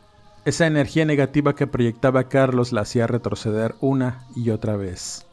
Esa 0.47 0.67
energía 0.67 1.05
negativa 1.05 1.55
que 1.55 1.67
proyectaba 1.67 2.25
Carlos 2.25 2.73
la 2.73 2.81
hacía 2.81 3.07
retroceder 3.07 3.75
una 3.81 4.25
y 4.35 4.49
otra 4.49 4.75
vez. 4.75 5.27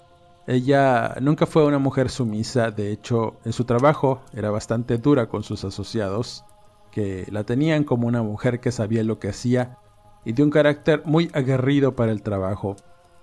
Ella 0.47 1.15
nunca 1.21 1.45
fue 1.45 1.65
una 1.65 1.79
mujer 1.79 2.09
sumisa, 2.09 2.71
de 2.71 2.91
hecho, 2.91 3.35
en 3.45 3.53
su 3.53 3.63
trabajo 3.63 4.21
era 4.33 4.51
bastante 4.51 4.97
dura 4.97 5.27
con 5.29 5.43
sus 5.43 5.63
asociados, 5.63 6.43
que 6.91 7.25
la 7.31 7.45
tenían 7.45 7.85
como 7.85 8.05
una 8.05 8.21
mujer 8.21 8.59
que 8.59 8.73
sabía 8.73 9.03
lo 9.05 9.17
que 9.17 9.29
hacía 9.29 9.77
y 10.25 10.33
de 10.33 10.43
un 10.43 10.49
carácter 10.49 11.03
muy 11.05 11.29
aguerrido 11.33 11.95
para 11.95 12.11
el 12.11 12.21
trabajo. 12.21 12.75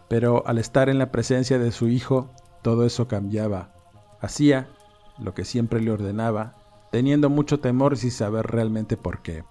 Pero 0.09 0.43
al 0.47 0.57
estar 0.57 0.89
en 0.89 0.99
la 0.99 1.13
presencia 1.13 1.59
de 1.59 1.71
su 1.71 1.89
hijo, 1.89 2.31
todo 2.63 2.87
eso 2.87 3.09
cambiaba. 3.09 3.75
Hacía 4.21 4.69
lo 5.19 5.35
que 5.35 5.45
siempre 5.45 5.83
le 5.83 5.91
ordenaba, 5.91 6.55
teniendo 6.91 7.29
mucho 7.29 7.61
temor 7.61 7.99
sin 7.99 8.11
saber 8.11 8.47
realmente 8.47 8.97
por 8.97 9.21
qué. 9.21 9.45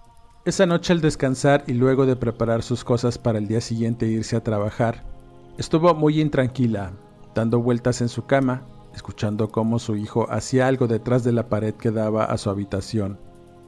Esa 0.46 0.66
noche 0.66 0.92
al 0.92 1.00
descansar 1.00 1.64
y 1.66 1.72
luego 1.72 2.04
de 2.04 2.16
preparar 2.16 2.62
sus 2.62 2.84
cosas 2.84 3.16
para 3.16 3.38
el 3.38 3.48
día 3.48 3.62
siguiente 3.62 4.06
irse 4.08 4.36
a 4.36 4.44
trabajar, 4.44 5.02
estuvo 5.56 5.94
muy 5.94 6.20
intranquila, 6.20 6.92
dando 7.34 7.60
vueltas 7.60 8.02
en 8.02 8.10
su 8.10 8.26
cama, 8.26 8.66
escuchando 8.94 9.48
cómo 9.48 9.78
su 9.78 9.96
hijo 9.96 10.26
hacía 10.30 10.68
algo 10.68 10.86
detrás 10.86 11.24
de 11.24 11.32
la 11.32 11.48
pared 11.48 11.72
que 11.72 11.90
daba 11.90 12.26
a 12.26 12.36
su 12.36 12.50
habitación. 12.50 13.18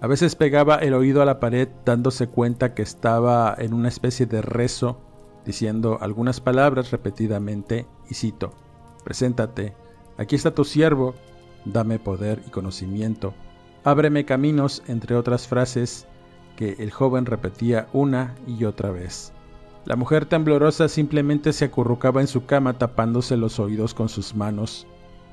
A 0.03 0.07
veces 0.07 0.37
pegaba 0.37 0.77
el 0.77 0.93
oído 0.93 1.23
a 1.23 1.25
la 1.25 1.41
pared 1.41 1.67
dándose 1.87 2.27
cuenta 2.27 2.75
que 2.75 2.83
estaba 2.83 3.55
en 3.57 3.73
una 3.73 3.89
especie 3.89 4.27
de 4.27 4.43
rezo, 4.43 5.01
diciendo 5.47 5.97
algunas 6.03 6.43
palabras 6.43 6.91
repetidamente, 6.91 7.87
y 8.11 8.15
cito, 8.15 8.53
Preséntate, 9.03 9.75
Aquí 10.19 10.37
está 10.37 10.55
tu 10.55 10.67
siervo, 10.67 11.15
dame 11.65 11.99
poder 11.99 12.43
y 12.47 12.51
conocimiento, 12.51 13.33
ábreme 13.83 14.27
caminos, 14.27 14.83
entre 14.89 15.17
otras 15.17 15.49
frases 15.49 16.07
que 16.57 16.77
el 16.79 16.91
joven 16.91 17.27
repetía 17.27 17.87
una 17.93 18.35
y 18.47 18.65
otra 18.65 18.91
vez. 18.91 19.33
La 19.85 19.95
mujer 19.95 20.27
temblorosa 20.27 20.89
simplemente 20.89 21.53
se 21.53 21.67
acurrucaba 21.67 22.21
en 22.21 22.27
su 22.27 22.45
cama 22.45 22.77
tapándose 22.77 23.37
los 23.37 23.61
oídos 23.61 23.95
con 23.95 24.09
sus 24.09 24.35
manos, 24.35 24.87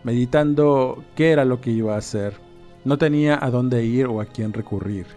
meditando 0.03 1.03
qué 1.15 1.31
era 1.31 1.43
lo 1.43 1.59
que 1.59 1.71
iba 1.71 1.95
a 1.95 1.97
hacer. 1.97 2.39
No 2.85 2.99
tenía 2.99 3.39
a 3.43 3.49
dónde 3.49 3.83
ir 3.83 4.05
o 4.05 4.21
a 4.21 4.25
quién 4.25 4.53
recurrir. 4.53 5.07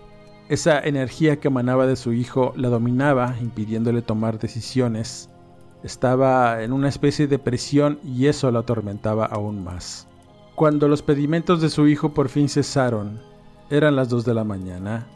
Esa 0.48 0.78
energía 0.78 1.36
que 1.38 1.48
emanaba 1.48 1.86
de 1.86 1.96
su 1.96 2.12
hijo 2.12 2.54
la 2.56 2.68
dominaba, 2.68 3.36
impidiéndole 3.40 4.00
tomar 4.00 4.38
decisiones, 4.38 5.28
estaba 5.82 6.62
en 6.62 6.72
una 6.72 6.88
especie 6.88 7.26
de 7.26 7.38
presión 7.38 7.98
y 8.02 8.26
eso 8.26 8.50
la 8.50 8.60
atormentaba 8.60 9.26
aún 9.26 9.62
más. 9.62 10.08
Cuando 10.54 10.88
los 10.88 11.02
pedimentos 11.02 11.60
de 11.60 11.68
su 11.68 11.86
hijo 11.86 12.14
por 12.14 12.28
fin 12.28 12.48
cesaron, 12.48 13.20
eran 13.68 13.96
las 13.96 14.08
dos 14.08 14.24
de 14.24 14.34
la 14.34 14.44
mañana. 14.44 15.06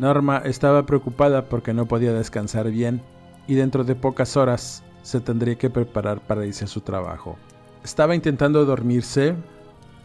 Norma 0.00 0.38
estaba 0.38 0.86
preocupada 0.86 1.44
porque 1.50 1.74
no 1.74 1.84
podía 1.84 2.14
descansar 2.14 2.70
bien 2.70 3.02
y 3.46 3.54
dentro 3.54 3.84
de 3.84 3.94
pocas 3.94 4.34
horas 4.38 4.82
se 5.02 5.20
tendría 5.20 5.56
que 5.56 5.68
preparar 5.68 6.20
para 6.22 6.46
irse 6.46 6.64
a 6.64 6.68
su 6.68 6.80
trabajo. 6.80 7.36
Estaba 7.84 8.14
intentando 8.14 8.64
dormirse 8.64 9.34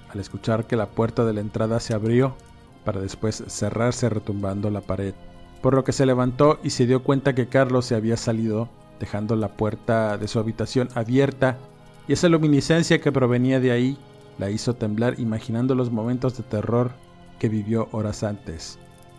al 0.10 0.19
escuchar 0.19 0.67
que 0.67 0.75
la 0.75 0.88
puerta 0.88 1.23
de 1.23 1.31
la 1.31 1.39
entrada 1.39 1.79
se 1.79 1.93
abrió 1.93 2.36
para 2.84 2.99
después 2.99 3.41
cerrarse 3.47 4.10
retumbando 4.10 4.69
la 4.69 4.81
pared, 4.81 5.13
por 5.62 5.73
lo 5.73 5.86
que 5.86 5.93
se 5.93 6.05
levantó 6.05 6.60
y 6.62 6.71
se 6.71 6.86
dio 6.86 7.01
cuenta 7.01 7.34
que 7.34 7.47
Carlos 7.47 7.86
se 7.86 7.95
había 7.95 8.17
salido 8.17 8.67
dejando 8.99 9.38
la 9.38 9.55
puerta 9.55 10.17
de 10.17 10.27
su 10.27 10.39
habitación 10.39 10.89
abierta, 10.93 11.58
y 12.05 12.13
esa 12.13 12.27
luminiscencia 12.27 12.99
que 12.99 13.13
provenía 13.13 13.62
de 13.62 13.71
ahí 13.71 13.97
la 14.39 14.49
hizo 14.49 14.75
temblar 14.75 15.21
imaginando 15.21 15.73
los 15.73 15.89
momentos 15.89 16.36
de 16.36 16.43
terror 16.43 16.91
que 17.39 17.47
vivió 17.47 17.88
horas 17.93 18.23
antes. 18.23 18.77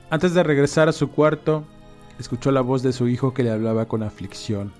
Antes 0.08 0.34
de 0.34 0.44
regresar 0.44 0.88
a 0.88 0.92
su 0.92 1.10
cuarto, 1.10 1.64
escuchó 2.20 2.52
la 2.52 2.60
voz 2.60 2.84
de 2.84 2.92
su 2.92 3.08
hijo 3.08 3.34
que 3.34 3.42
le 3.42 3.50
hablaba 3.50 3.86
con 3.86 4.04
aflicción, 4.04 4.72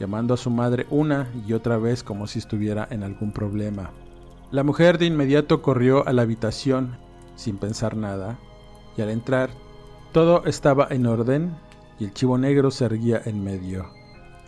llamando 0.00 0.34
a 0.34 0.36
su 0.36 0.50
madre 0.50 0.86
una 0.90 1.28
y 1.46 1.52
otra 1.52 1.78
vez 1.78 2.02
como 2.02 2.26
si 2.26 2.40
estuviera 2.40 2.88
en 2.90 3.04
algún 3.04 3.30
problema. 3.30 3.92
La 4.50 4.64
mujer 4.64 4.98
de 4.98 5.06
inmediato 5.06 5.62
corrió 5.62 6.06
a 6.08 6.12
la 6.12 6.22
habitación 6.22 6.96
sin 7.36 7.56
pensar 7.56 7.96
nada, 7.96 8.36
y 8.96 9.02
al 9.02 9.10
entrar, 9.10 9.50
todo 10.12 10.44
estaba 10.44 10.88
en 10.90 11.06
orden 11.06 11.54
y 12.00 12.04
el 12.04 12.12
chivo 12.12 12.36
negro 12.36 12.72
se 12.72 12.84
erguía 12.84 13.22
en 13.24 13.44
medio. 13.44 13.86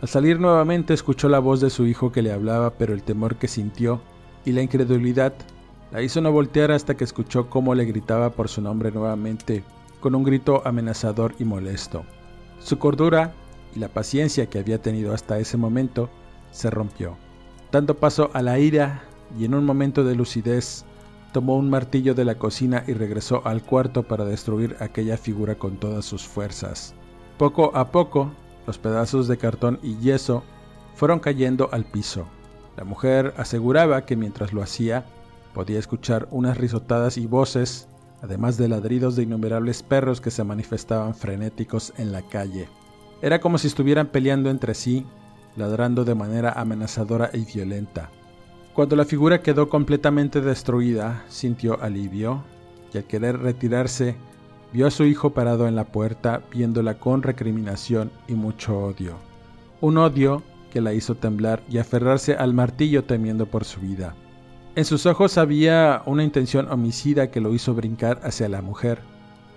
Al 0.03 0.09
salir 0.09 0.41
nuevamente 0.41 0.93
escuchó 0.93 1.29
la 1.29 1.39
voz 1.39 1.61
de 1.61 1.71
su 1.71 1.87
hijo 1.87 2.11
que 2.11 2.23
le 2.23 2.33
hablaba, 2.33 2.71
pero 2.71 2.95
el 2.95 3.05
temor 3.05 3.37
que 3.37 3.47
sintió 3.47 4.01
y 4.45 4.51
la 4.53 4.63
incredulidad 4.63 5.35
la 5.93 6.03
hizo 6.03 6.21
no 6.21 6.33
voltear 6.33 6.73
hasta 6.73 6.97
que 6.97 7.05
escuchó 7.05 7.49
cómo 7.49 7.77
le 7.77 7.85
gritaba 7.85 8.31
por 8.31 8.49
su 8.49 8.61
nombre 8.61 8.91
nuevamente, 8.91 9.63
con 10.07 10.15
un 10.15 10.23
grito 10.23 10.63
amenazador 10.65 11.35
y 11.41 11.45
molesto. 11.45 12.05
Su 12.61 12.79
cordura 12.79 13.33
y 13.75 13.81
la 13.81 13.89
paciencia 13.89 14.47
que 14.47 14.61
había 14.61 14.81
tenido 14.81 15.13
hasta 15.13 15.41
ese 15.41 15.57
momento 15.57 16.11
se 16.53 16.71
rompió, 16.71 17.17
dando 17.73 17.97
paso 17.97 18.31
a 18.33 18.41
la 18.41 18.61
ira 18.61 19.03
y 19.37 19.47
en 19.47 19.55
un 19.55 19.65
momento 19.65 20.05
de 20.05 20.15
lucidez 20.15 20.85
tomó 21.33 21.57
un 21.57 21.69
martillo 21.69 22.15
de 22.15 22.25
la 22.25 22.37
cocina 22.37 22.85
y 22.87 22.93
regresó 22.93 23.45
al 23.45 23.65
cuarto 23.65 24.05
para 24.05 24.25
destruir 24.25 24.77
aquella 24.79 25.17
figura 25.17 25.57
con 25.57 25.77
todas 25.77 26.05
sus 26.05 26.23
fuerzas. 26.23 26.95
Poco 27.37 27.75
a 27.75 27.91
poco 27.91 28.31
los 28.65 28.79
pedazos 28.79 29.27
de 29.27 29.39
cartón 29.39 29.81
y 29.83 29.97
yeso 29.97 30.45
fueron 30.95 31.19
cayendo 31.19 31.69
al 31.73 31.85
piso. 31.85 32.29
La 32.77 32.85
mujer 32.85 33.35
aseguraba 33.39 34.07
que 34.07 34.15
mientras 34.15 34.53
lo 34.53 34.63
hacía, 34.63 35.05
podía 35.53 35.81
escuchar 35.81 36.29
unas 36.31 36.59
risotadas 36.59 37.19
y 37.19 37.27
voces, 37.27 37.89
además 38.27 38.59
de 38.59 38.69
ladridos 38.69 39.17
de 39.17 39.23
innumerables 39.23 39.83
perros 39.83 40.21
que 40.21 40.31
se 40.31 40.45
manifestaban 40.45 41.15
frenéticos 41.15 41.93
en 41.97 42.13
la 42.13 42.23
calle. 42.23 42.69
Era 43.23 43.41
como 43.41 43.59
si 43.59 43.69
estuvieran 43.69 44.09
peleando 44.09 44.51
entre 44.51 44.75
sí, 44.75 45.07
ladrando 45.57 46.05
de 46.05 46.15
manera 46.15 46.53
amenazadora 46.53 47.31
y 47.33 47.45
violenta. 47.45 48.11
Cuando 48.75 48.95
la 48.95 49.07
figura 49.07 49.41
quedó 49.41 49.71
completamente 49.71 50.43
destruida, 50.43 51.25
sintió 51.29 51.83
alivio, 51.83 52.45
y 52.93 52.99
al 52.99 53.05
querer 53.05 53.39
retirarse, 53.39 54.17
Vio 54.73 54.87
a 54.87 54.91
su 54.91 55.05
hijo 55.05 55.31
parado 55.31 55.69
en 55.69 55.77
la 55.77 55.85
puerta, 55.85 56.43
viéndola 56.53 56.99
con 56.99 57.23
recriminación 57.23 58.11
y 58.29 58.35
mucho 58.35 58.79
odio. 58.79 59.15
Un 59.81 59.97
odio 59.97 60.43
que 60.71 60.81
la 60.81 60.93
hizo 60.93 61.15
temblar 61.15 61.63
y 61.69 61.79
aferrarse 61.79 62.35
al 62.35 62.53
martillo 62.53 63.05
temiendo 63.05 63.47
por 63.47 63.65
su 63.65 63.81
vida. 63.81 64.15
En 64.77 64.85
sus 64.85 65.07
ojos 65.07 65.39
había 65.39 66.03
una 66.07 66.23
intención 66.23 66.71
homicida 66.71 67.31
que 67.31 67.41
lo 67.41 67.53
hizo 67.55 67.75
brincar 67.75 68.21
hacia 68.23 68.49
la 68.49 68.63
mujer, 68.63 69.01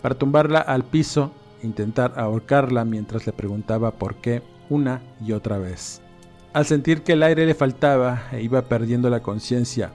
para 0.01 0.15
tumbarla 0.15 0.59
al 0.59 0.83
piso 0.83 1.31
intentar 1.61 2.13
ahorcarla 2.15 2.85
mientras 2.85 3.27
le 3.27 3.33
preguntaba 3.33 3.91
por 3.91 4.15
qué 4.15 4.41
una 4.69 5.01
y 5.23 5.33
otra 5.33 5.57
vez. 5.57 6.01
Al 6.53 6.65
sentir 6.65 7.03
que 7.03 7.13
el 7.13 7.21
aire 7.23 7.45
le 7.45 7.53
faltaba 7.53 8.23
e 8.31 8.41
iba 8.41 8.63
perdiendo 8.63 9.09
la 9.09 9.21
conciencia, 9.21 9.91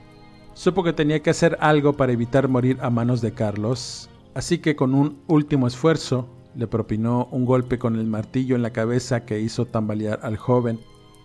supo 0.53 0.83
que 0.83 0.93
tenía 0.93 1.21
que 1.21 1.31
hacer 1.31 1.57
algo 1.59 1.93
para 1.93 2.13
evitar 2.13 2.47
morir 2.47 2.77
a 2.81 2.89
manos 2.89 3.19
de 3.19 3.33
Carlos 3.33 4.09
Así 4.35 4.57
que 4.57 4.75
con 4.75 4.93
un 4.93 5.23
último 5.27 5.65
esfuerzo 5.65 6.27
le 6.55 6.67
propinó 6.67 7.29
un 7.31 7.45
golpe 7.45 7.79
con 7.79 7.95
el 7.95 8.05
martillo 8.05 8.57
en 8.57 8.61
la 8.61 8.73
cabeza 8.73 9.25
que 9.25 9.39
hizo 9.39 9.65
tambalear 9.65 10.19
al 10.23 10.35
joven, 10.35 10.77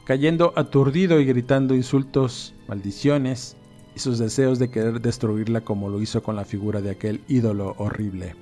cayendo 0.07 0.53
aturdido 0.55 1.19
y 1.19 1.25
gritando 1.25 1.75
insultos, 1.75 2.55
maldiciones 2.69 3.57
y 3.95 4.01
sus 4.01 4.19
deseos 4.19 4.59
de 4.59 4.71
querer 4.71 5.01
destruirla 5.01 5.63
como 5.63 5.89
lo 5.89 6.01
hizo 6.01 6.23
con 6.23 6.37
la 6.37 6.45
figura 6.45 6.81
de 6.81 6.91
aquel 6.91 7.23
ídolo 7.29 7.75
horrible. 7.79 8.35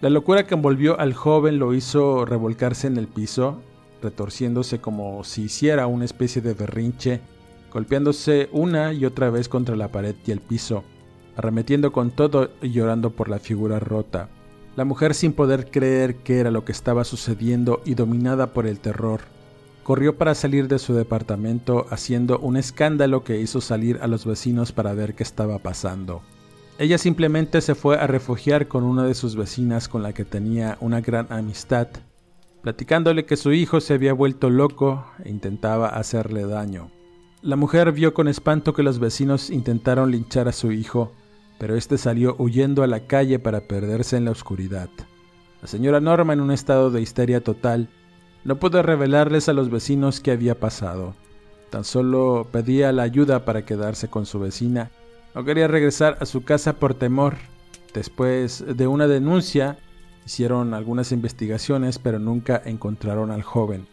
La 0.00 0.10
locura 0.10 0.46
que 0.46 0.54
envolvió 0.54 0.98
al 0.98 1.14
joven 1.14 1.58
lo 1.58 1.74
hizo 1.74 2.24
revolcarse 2.24 2.86
en 2.86 2.96
el 2.96 3.06
piso, 3.06 3.60
retorciéndose 4.02 4.80
como 4.80 5.24
si 5.24 5.42
hiciera 5.42 5.86
una 5.86 6.04
especie 6.04 6.40
de 6.40 6.54
berrinche, 6.54 7.20
golpeándose 7.72 8.48
una 8.52 8.92
y 8.92 9.04
otra 9.04 9.30
vez 9.30 9.48
contra 9.48 9.76
la 9.76 9.88
pared 9.88 10.14
y 10.26 10.30
el 10.30 10.40
piso, 10.40 10.84
arremetiendo 11.36 11.92
con 11.92 12.10
todo 12.10 12.50
y 12.62 12.70
llorando 12.70 13.10
por 13.10 13.28
la 13.28 13.38
figura 13.38 13.78
rota. 13.78 14.28
La 14.76 14.84
mujer 14.84 15.14
sin 15.14 15.32
poder 15.32 15.70
creer 15.70 16.16
qué 16.16 16.38
era 16.38 16.50
lo 16.50 16.64
que 16.64 16.72
estaba 16.72 17.04
sucediendo 17.04 17.82
y 17.84 17.94
dominada 17.94 18.52
por 18.52 18.66
el 18.66 18.80
terror, 18.80 19.20
corrió 19.90 20.16
para 20.16 20.36
salir 20.36 20.68
de 20.68 20.78
su 20.78 20.94
departamento 20.94 21.88
haciendo 21.90 22.38
un 22.38 22.56
escándalo 22.56 23.24
que 23.24 23.40
hizo 23.40 23.60
salir 23.60 23.98
a 24.00 24.06
los 24.06 24.24
vecinos 24.24 24.70
para 24.70 24.94
ver 24.94 25.16
qué 25.16 25.24
estaba 25.24 25.58
pasando. 25.58 26.22
Ella 26.78 26.96
simplemente 26.96 27.60
se 27.60 27.74
fue 27.74 27.98
a 27.98 28.06
refugiar 28.06 28.68
con 28.68 28.84
una 28.84 29.02
de 29.02 29.14
sus 29.14 29.34
vecinas 29.34 29.88
con 29.88 30.04
la 30.04 30.12
que 30.12 30.24
tenía 30.24 30.78
una 30.80 31.00
gran 31.00 31.26
amistad, 31.30 31.88
platicándole 32.62 33.26
que 33.26 33.36
su 33.36 33.52
hijo 33.52 33.80
se 33.80 33.94
había 33.94 34.12
vuelto 34.12 34.48
loco 34.48 35.06
e 35.24 35.28
intentaba 35.28 35.88
hacerle 35.88 36.46
daño. 36.46 36.92
La 37.42 37.56
mujer 37.56 37.90
vio 37.90 38.14
con 38.14 38.28
espanto 38.28 38.74
que 38.74 38.84
los 38.84 39.00
vecinos 39.00 39.50
intentaron 39.50 40.12
linchar 40.12 40.46
a 40.46 40.52
su 40.52 40.70
hijo, 40.70 41.10
pero 41.58 41.74
este 41.74 41.98
salió 41.98 42.36
huyendo 42.38 42.84
a 42.84 42.86
la 42.86 43.08
calle 43.08 43.40
para 43.40 43.62
perderse 43.62 44.16
en 44.16 44.26
la 44.26 44.30
oscuridad. 44.30 44.88
La 45.60 45.66
señora 45.66 45.98
Norma, 45.98 46.32
en 46.32 46.40
un 46.40 46.52
estado 46.52 46.92
de 46.92 47.02
histeria 47.02 47.42
total, 47.42 47.88
no 48.44 48.56
pudo 48.58 48.82
revelarles 48.82 49.48
a 49.48 49.52
los 49.52 49.70
vecinos 49.70 50.20
qué 50.20 50.32
había 50.32 50.58
pasado. 50.58 51.14
Tan 51.70 51.84
solo 51.84 52.48
pedía 52.50 52.92
la 52.92 53.02
ayuda 53.02 53.44
para 53.44 53.64
quedarse 53.64 54.08
con 54.08 54.26
su 54.26 54.40
vecina 54.40 54.90
no 55.34 55.44
quería 55.44 55.68
regresar 55.68 56.18
a 56.20 56.26
su 56.26 56.42
casa 56.42 56.74
por 56.74 56.94
temor. 56.94 57.36
Después 57.94 58.64
de 58.66 58.86
una 58.86 59.06
denuncia, 59.06 59.78
hicieron 60.26 60.74
algunas 60.74 61.12
investigaciones, 61.12 61.98
pero 61.98 62.18
nunca 62.18 62.60
encontraron 62.64 63.30
al 63.30 63.42
joven. 63.42 63.86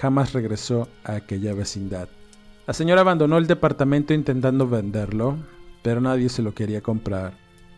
Jamás 0.00 0.32
regresó 0.32 0.88
a 1.04 1.14
aquella 1.14 1.54
vecindad. 1.54 2.08
La 2.66 2.74
señora 2.74 3.02
abandonó 3.02 3.38
el 3.38 3.46
departamento 3.46 4.14
intentando 4.14 4.68
venderlo, 4.68 5.36
pero 5.82 6.00
nadie 6.00 6.28
se 6.28 6.42
lo 6.42 6.54
quería 6.54 6.80
comprar. 6.80 7.34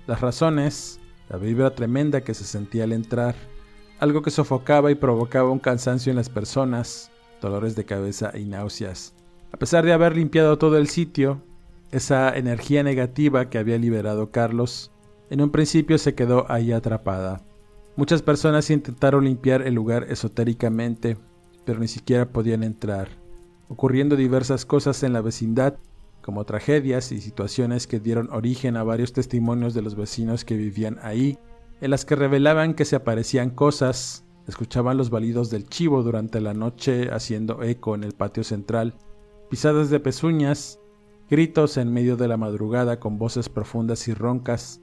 Las 0.06 0.20
razones, 0.20 0.98
la 1.28 1.36
vibra 1.36 1.74
tremenda 1.74 2.22
que 2.22 2.34
se 2.34 2.44
sentía 2.44 2.84
al 2.84 2.92
entrar, 2.92 3.34
algo 4.02 4.20
que 4.20 4.32
sofocaba 4.32 4.90
y 4.90 4.96
provocaba 4.96 5.52
un 5.52 5.60
cansancio 5.60 6.10
en 6.10 6.16
las 6.16 6.28
personas, 6.28 7.12
dolores 7.40 7.76
de 7.76 7.84
cabeza 7.84 8.36
y 8.36 8.46
náuseas. 8.46 9.14
A 9.52 9.56
pesar 9.58 9.84
de 9.84 9.92
haber 9.92 10.16
limpiado 10.16 10.58
todo 10.58 10.76
el 10.76 10.88
sitio, 10.88 11.40
esa 11.92 12.36
energía 12.36 12.82
negativa 12.82 13.48
que 13.48 13.58
había 13.58 13.78
liberado 13.78 14.32
Carlos, 14.32 14.90
en 15.30 15.40
un 15.40 15.50
principio 15.50 15.98
se 15.98 16.16
quedó 16.16 16.50
ahí 16.50 16.72
atrapada. 16.72 17.42
Muchas 17.94 18.22
personas 18.22 18.70
intentaron 18.70 19.24
limpiar 19.24 19.62
el 19.62 19.74
lugar 19.74 20.06
esotéricamente, 20.10 21.16
pero 21.64 21.78
ni 21.78 21.86
siquiera 21.86 22.28
podían 22.28 22.64
entrar, 22.64 23.08
ocurriendo 23.68 24.16
diversas 24.16 24.66
cosas 24.66 25.04
en 25.04 25.12
la 25.12 25.20
vecindad, 25.20 25.76
como 26.22 26.44
tragedias 26.44 27.12
y 27.12 27.20
situaciones 27.20 27.86
que 27.86 28.00
dieron 28.00 28.32
origen 28.32 28.76
a 28.76 28.82
varios 28.82 29.12
testimonios 29.12 29.74
de 29.74 29.82
los 29.82 29.94
vecinos 29.94 30.44
que 30.44 30.56
vivían 30.56 30.98
ahí, 31.02 31.38
en 31.82 31.90
las 31.90 32.04
que 32.04 32.14
revelaban 32.14 32.74
que 32.74 32.84
se 32.84 32.94
aparecían 32.94 33.50
cosas, 33.50 34.24
escuchaban 34.46 34.96
los 34.96 35.10
balidos 35.10 35.50
del 35.50 35.66
chivo 35.68 36.04
durante 36.04 36.40
la 36.40 36.54
noche 36.54 37.10
haciendo 37.10 37.64
eco 37.64 37.96
en 37.96 38.04
el 38.04 38.12
patio 38.12 38.44
central, 38.44 38.94
pisadas 39.50 39.90
de 39.90 39.98
pezuñas, 39.98 40.78
gritos 41.28 41.76
en 41.78 41.92
medio 41.92 42.16
de 42.16 42.28
la 42.28 42.36
madrugada 42.36 43.00
con 43.00 43.18
voces 43.18 43.48
profundas 43.48 44.06
y 44.06 44.14
roncas, 44.14 44.80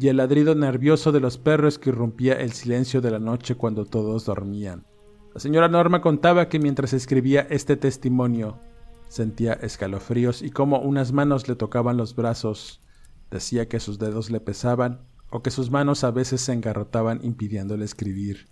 y 0.00 0.08
el 0.08 0.16
ladrido 0.16 0.54
nervioso 0.54 1.12
de 1.12 1.20
los 1.20 1.36
perros 1.36 1.78
que 1.78 1.90
irrumpía 1.90 2.32
el 2.32 2.52
silencio 2.52 3.02
de 3.02 3.10
la 3.10 3.18
noche 3.18 3.54
cuando 3.54 3.84
todos 3.84 4.24
dormían. 4.24 4.86
La 5.34 5.40
señora 5.40 5.68
Norma 5.68 6.00
contaba 6.00 6.48
que 6.48 6.58
mientras 6.58 6.94
escribía 6.94 7.46
este 7.50 7.76
testimonio, 7.76 8.58
sentía 9.08 9.52
escalofríos 9.52 10.40
y 10.40 10.50
como 10.50 10.80
unas 10.80 11.12
manos 11.12 11.46
le 11.46 11.56
tocaban 11.56 11.98
los 11.98 12.16
brazos. 12.16 12.80
Decía 13.30 13.68
que 13.68 13.80
sus 13.80 13.98
dedos 13.98 14.30
le 14.30 14.40
pesaban 14.40 15.02
o 15.30 15.42
que 15.42 15.50
sus 15.50 15.70
manos 15.70 16.04
a 16.04 16.10
veces 16.10 16.40
se 16.40 16.52
engarrotaban 16.52 17.20
impidiéndole 17.22 17.84
escribir. 17.84 18.46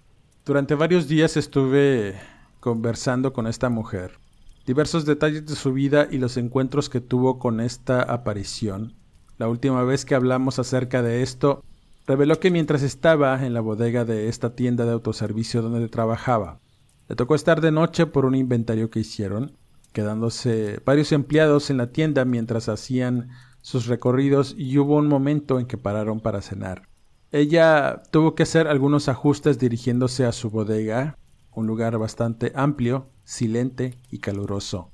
Durante 0.44 0.74
varios 0.74 1.08
días 1.08 1.36
estuve 1.36 2.14
conversando 2.60 3.32
con 3.32 3.46
esta 3.46 3.68
mujer 3.68 4.18
diversos 4.66 5.04
detalles 5.04 5.46
de 5.46 5.54
su 5.54 5.72
vida 5.72 6.08
y 6.10 6.18
los 6.18 6.36
encuentros 6.36 6.90
que 6.90 7.00
tuvo 7.00 7.38
con 7.38 7.60
esta 7.60 8.02
aparición. 8.02 8.94
La 9.38 9.48
última 9.48 9.84
vez 9.84 10.04
que 10.04 10.16
hablamos 10.16 10.58
acerca 10.58 11.02
de 11.02 11.22
esto, 11.22 11.62
reveló 12.06 12.40
que 12.40 12.50
mientras 12.50 12.82
estaba 12.82 13.46
en 13.46 13.54
la 13.54 13.60
bodega 13.60 14.04
de 14.04 14.28
esta 14.28 14.54
tienda 14.56 14.84
de 14.84 14.92
autoservicio 14.92 15.62
donde 15.62 15.88
trabajaba, 15.88 16.60
le 17.08 17.14
tocó 17.14 17.36
estar 17.36 17.60
de 17.60 17.70
noche 17.70 18.06
por 18.06 18.24
un 18.24 18.34
inventario 18.34 18.90
que 18.90 19.00
hicieron, 19.00 19.56
quedándose 19.92 20.80
varios 20.84 21.12
empleados 21.12 21.70
en 21.70 21.76
la 21.76 21.92
tienda 21.92 22.24
mientras 22.24 22.68
hacían 22.68 23.28
sus 23.66 23.86
recorridos 23.86 24.54
y 24.56 24.78
hubo 24.78 24.94
un 24.94 25.08
momento 25.08 25.58
en 25.58 25.66
que 25.66 25.76
pararon 25.76 26.20
para 26.20 26.40
cenar. 26.40 26.88
Ella 27.32 28.00
tuvo 28.12 28.36
que 28.36 28.44
hacer 28.44 28.68
algunos 28.68 29.08
ajustes 29.08 29.58
dirigiéndose 29.58 30.24
a 30.24 30.30
su 30.30 30.50
bodega, 30.50 31.18
un 31.52 31.66
lugar 31.66 31.98
bastante 31.98 32.52
amplio, 32.54 33.08
silente 33.24 33.98
y 34.08 34.18
caluroso. 34.18 34.92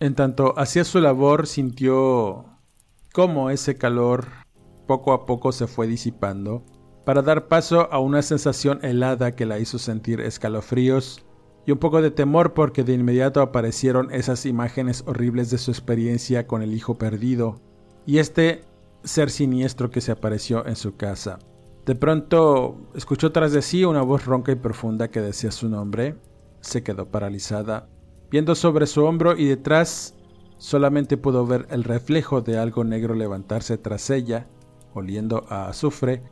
En 0.00 0.16
tanto 0.16 0.58
hacía 0.58 0.82
su 0.82 0.98
labor 0.98 1.46
sintió 1.46 2.46
cómo 3.12 3.50
ese 3.50 3.76
calor 3.76 4.26
poco 4.88 5.12
a 5.12 5.24
poco 5.24 5.52
se 5.52 5.68
fue 5.68 5.86
disipando, 5.86 6.64
para 7.04 7.22
dar 7.22 7.46
paso 7.46 7.88
a 7.92 8.00
una 8.00 8.22
sensación 8.22 8.80
helada 8.84 9.36
que 9.36 9.46
la 9.46 9.60
hizo 9.60 9.78
sentir 9.78 10.20
escalofríos 10.20 11.24
y 11.66 11.70
un 11.70 11.78
poco 11.78 12.02
de 12.02 12.10
temor 12.10 12.52
porque 12.52 12.82
de 12.82 12.94
inmediato 12.94 13.42
aparecieron 13.42 14.12
esas 14.12 14.44
imágenes 14.44 15.04
horribles 15.06 15.50
de 15.50 15.58
su 15.58 15.70
experiencia 15.70 16.48
con 16.48 16.62
el 16.62 16.74
hijo 16.74 16.98
perdido 16.98 17.60
y 18.08 18.20
este 18.20 18.64
ser 19.04 19.28
siniestro 19.28 19.90
que 19.90 20.00
se 20.00 20.12
apareció 20.12 20.66
en 20.66 20.76
su 20.76 20.96
casa. 20.96 21.38
De 21.84 21.94
pronto 21.94 22.78
escuchó 22.94 23.32
tras 23.32 23.52
de 23.52 23.60
sí 23.60 23.84
una 23.84 24.00
voz 24.00 24.24
ronca 24.24 24.50
y 24.50 24.54
profunda 24.54 25.08
que 25.08 25.20
decía 25.20 25.52
su 25.52 25.68
nombre. 25.68 26.16
Se 26.62 26.82
quedó 26.82 27.10
paralizada, 27.10 27.90
viendo 28.30 28.54
sobre 28.54 28.86
su 28.86 29.04
hombro 29.04 29.36
y 29.36 29.44
detrás 29.44 30.14
solamente 30.56 31.18
pudo 31.18 31.46
ver 31.46 31.66
el 31.68 31.84
reflejo 31.84 32.40
de 32.40 32.56
algo 32.56 32.82
negro 32.82 33.14
levantarse 33.14 33.76
tras 33.76 34.08
ella, 34.08 34.48
oliendo 34.94 35.44
a 35.50 35.68
azufre 35.68 36.22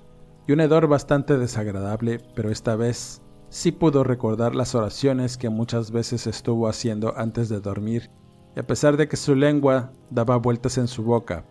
y 0.46 0.52
un 0.52 0.60
hedor 0.60 0.86
bastante 0.86 1.36
desagradable, 1.36 2.22
pero 2.34 2.50
esta 2.50 2.74
vez 2.74 3.20
sí 3.50 3.70
pudo 3.70 4.02
recordar 4.02 4.54
las 4.54 4.74
oraciones 4.74 5.36
que 5.36 5.50
muchas 5.50 5.90
veces 5.90 6.26
estuvo 6.26 6.68
haciendo 6.68 7.12
antes 7.18 7.50
de 7.50 7.60
dormir, 7.60 8.10
y 8.56 8.60
a 8.60 8.66
pesar 8.66 8.96
de 8.96 9.08
que 9.08 9.18
su 9.18 9.34
lengua 9.34 9.92
daba 10.08 10.38
vueltas 10.38 10.78
en 10.78 10.88
su 10.88 11.02
boca, 11.02 11.44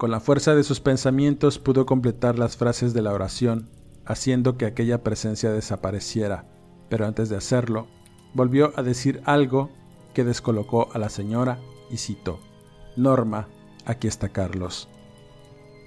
con 0.00 0.10
la 0.10 0.20
fuerza 0.20 0.54
de 0.54 0.64
sus 0.64 0.80
pensamientos 0.80 1.58
pudo 1.58 1.84
completar 1.84 2.38
las 2.38 2.56
frases 2.56 2.94
de 2.94 3.02
la 3.02 3.12
oración, 3.12 3.68
haciendo 4.06 4.56
que 4.56 4.64
aquella 4.64 5.02
presencia 5.02 5.52
desapareciera, 5.52 6.46
pero 6.88 7.06
antes 7.06 7.28
de 7.28 7.36
hacerlo, 7.36 7.86
volvió 8.32 8.72
a 8.76 8.82
decir 8.82 9.20
algo 9.26 9.68
que 10.14 10.24
descolocó 10.24 10.88
a 10.94 10.98
la 10.98 11.10
señora 11.10 11.58
y 11.90 11.98
citó, 11.98 12.40
Norma, 12.96 13.48
aquí 13.84 14.08
está 14.08 14.30
Carlos. 14.30 14.88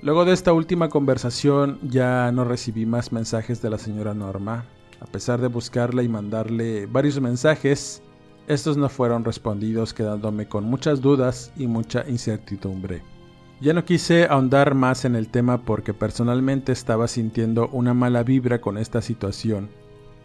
Luego 0.03 0.25
de 0.25 0.33
esta 0.33 0.53
última 0.53 0.89
conversación 0.89 1.79
ya 1.81 2.31
no 2.31 2.43
recibí 2.43 2.85
más 2.85 3.11
mensajes 3.11 3.63
de 3.63 3.71
la 3.71 3.79
señora 3.79 4.13
Norma. 4.13 4.67
A 4.99 5.07
pesar 5.07 5.41
de 5.41 5.47
buscarla 5.47 6.03
y 6.03 6.07
mandarle 6.07 6.85
varios 6.85 7.19
mensajes, 7.19 8.03
estos 8.45 8.77
no 8.77 8.89
fueron 8.89 9.23
respondidos 9.23 9.91
quedándome 9.91 10.47
con 10.47 10.65
muchas 10.65 11.01
dudas 11.01 11.51
y 11.57 11.65
mucha 11.65 12.07
incertidumbre. 12.07 13.01
Ya 13.63 13.71
no 13.71 13.85
quise 13.85 14.25
ahondar 14.25 14.75
más 14.75 15.05
en 15.05 15.15
el 15.15 15.29
tema 15.29 15.59
porque 15.59 15.93
personalmente 15.93 16.73
estaba 16.73 17.07
sintiendo 17.07 17.69
una 17.69 17.93
mala 17.93 18.21
vibra 18.21 18.59
con 18.59 18.77
esta 18.77 19.01
situación. 19.01 19.69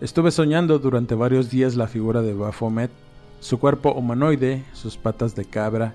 Estuve 0.00 0.32
soñando 0.32 0.80
durante 0.80 1.14
varios 1.14 1.48
días 1.48 1.76
la 1.76 1.86
figura 1.86 2.20
de 2.20 2.34
Baphomet, 2.34 2.90
su 3.38 3.60
cuerpo 3.60 3.92
humanoide, 3.92 4.64
sus 4.72 4.96
patas 4.96 5.36
de 5.36 5.44
cabra 5.44 5.94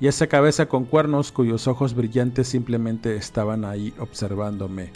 y 0.00 0.08
esa 0.08 0.26
cabeza 0.26 0.66
con 0.66 0.84
cuernos 0.84 1.30
cuyos 1.30 1.68
ojos 1.68 1.94
brillantes 1.94 2.48
simplemente 2.48 3.14
estaban 3.14 3.64
ahí 3.64 3.94
observándome. 4.00 4.90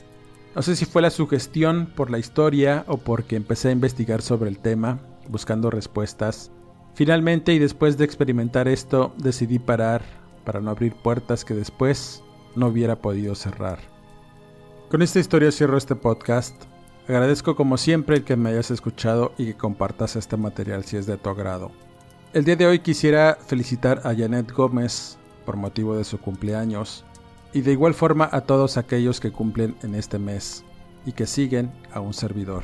No 0.56 0.62
sé 0.62 0.74
si 0.74 0.86
fue 0.86 1.02
la 1.02 1.10
sugestión 1.10 1.86
por 1.94 2.10
la 2.10 2.18
historia 2.18 2.84
o 2.88 2.96
porque 2.96 3.36
empecé 3.36 3.68
a 3.68 3.72
investigar 3.72 4.22
sobre 4.22 4.50
el 4.50 4.58
tema, 4.58 4.98
buscando 5.28 5.70
respuestas. 5.70 6.50
Finalmente 6.94 7.54
y 7.54 7.60
después 7.60 7.96
de 7.96 8.06
experimentar 8.06 8.66
esto, 8.66 9.14
decidí 9.18 9.60
parar, 9.60 10.02
para 10.46 10.60
no 10.60 10.70
abrir 10.70 10.94
puertas 10.94 11.44
que 11.44 11.52
después 11.52 12.22
no 12.54 12.68
hubiera 12.68 12.96
podido 12.96 13.34
cerrar. 13.34 13.80
Con 14.88 15.02
esta 15.02 15.18
historia 15.18 15.52
cierro 15.52 15.76
este 15.76 15.96
podcast. 15.96 16.54
Agradezco 17.08 17.54
como 17.54 17.76
siempre 17.76 18.16
el 18.16 18.24
que 18.24 18.36
me 18.36 18.50
hayas 18.50 18.70
escuchado 18.70 19.32
y 19.36 19.46
que 19.46 19.56
compartas 19.56 20.16
este 20.16 20.36
material 20.36 20.84
si 20.84 20.96
es 20.96 21.06
de 21.06 21.18
tu 21.18 21.28
agrado. 21.28 21.70
El 22.32 22.44
día 22.44 22.56
de 22.56 22.66
hoy 22.66 22.78
quisiera 22.78 23.36
felicitar 23.46 24.00
a 24.04 24.14
Janet 24.14 24.50
Gómez 24.52 25.18
por 25.44 25.56
motivo 25.56 25.96
de 25.96 26.04
su 26.04 26.18
cumpleaños 26.18 27.04
y 27.52 27.60
de 27.62 27.72
igual 27.72 27.94
forma 27.94 28.28
a 28.32 28.42
todos 28.42 28.76
aquellos 28.76 29.20
que 29.20 29.32
cumplen 29.32 29.76
en 29.82 29.94
este 29.94 30.18
mes 30.18 30.64
y 31.04 31.12
que 31.12 31.26
siguen 31.26 31.72
a 31.92 32.00
un 32.00 32.14
servidor. 32.14 32.62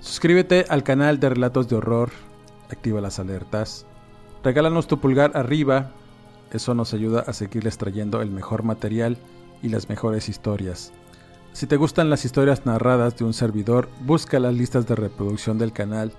Suscríbete 0.00 0.64
al 0.68 0.82
canal 0.82 1.20
de 1.20 1.28
Relatos 1.28 1.68
de 1.68 1.76
Horror, 1.76 2.10
activa 2.70 3.00
las 3.00 3.18
alertas, 3.18 3.86
regálanos 4.42 4.86
tu 4.86 5.00
pulgar 5.00 5.36
arriba 5.36 5.92
eso 6.52 6.74
nos 6.74 6.94
ayuda 6.94 7.20
a 7.26 7.32
seguirles 7.32 7.78
trayendo 7.78 8.22
el 8.22 8.30
mejor 8.30 8.62
material 8.62 9.16
y 9.62 9.68
las 9.68 9.88
mejores 9.88 10.28
historias. 10.28 10.92
Si 11.52 11.66
te 11.66 11.76
gustan 11.76 12.10
las 12.10 12.24
historias 12.24 12.64
narradas 12.66 13.16
de 13.16 13.24
un 13.24 13.34
servidor, 13.34 13.88
busca 14.00 14.38
las 14.38 14.54
listas 14.54 14.86
de 14.86 14.94
reproducción 14.94 15.58
del 15.58 15.72
canal, 15.72 16.12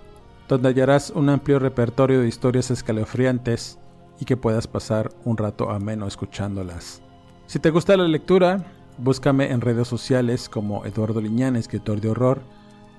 donde 0.47 0.69
hallarás 0.69 1.11
un 1.11 1.29
amplio 1.29 1.59
repertorio 1.59 2.19
de 2.19 2.27
historias 2.27 2.71
escalofriantes 2.71 3.79
y 4.19 4.25
que 4.25 4.37
puedas 4.37 4.67
pasar 4.67 5.11
un 5.23 5.37
rato 5.37 5.69
ameno 5.69 6.05
escuchándolas. 6.07 7.01
Si 7.47 7.59
te 7.59 7.69
gusta 7.69 7.97
la 7.97 8.07
lectura, 8.07 8.65
Búscame 8.97 9.51
en 9.51 9.61
redes 9.61 9.87
sociales 9.87 10.47
como 10.47 10.85
Eduardo 10.85 11.21
Liñán, 11.21 11.55
escritor 11.55 12.01
de 12.01 12.09
horror, 12.09 12.41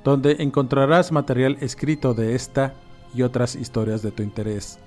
donde 0.02 0.36
encontrarás 0.40 1.12
material 1.12 1.58
escrito 1.60 2.12
de 2.12 2.34
esta 2.34 2.74
y 3.14 3.22
otras 3.22 3.54
historias 3.54 4.02
de 4.02 4.10
tu 4.10 4.22
interés. 4.24 4.80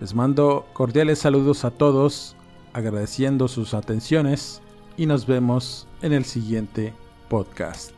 Les 0.00 0.14
mando 0.14 0.66
cordiales 0.72 1.18
saludos 1.18 1.64
a 1.64 1.70
todos, 1.70 2.36
agradeciendo 2.72 3.48
sus 3.48 3.74
atenciones 3.74 4.62
y 4.96 5.06
nos 5.06 5.26
vemos 5.26 5.88
en 6.02 6.12
el 6.12 6.24
siguiente 6.24 6.94
podcast. 7.28 7.97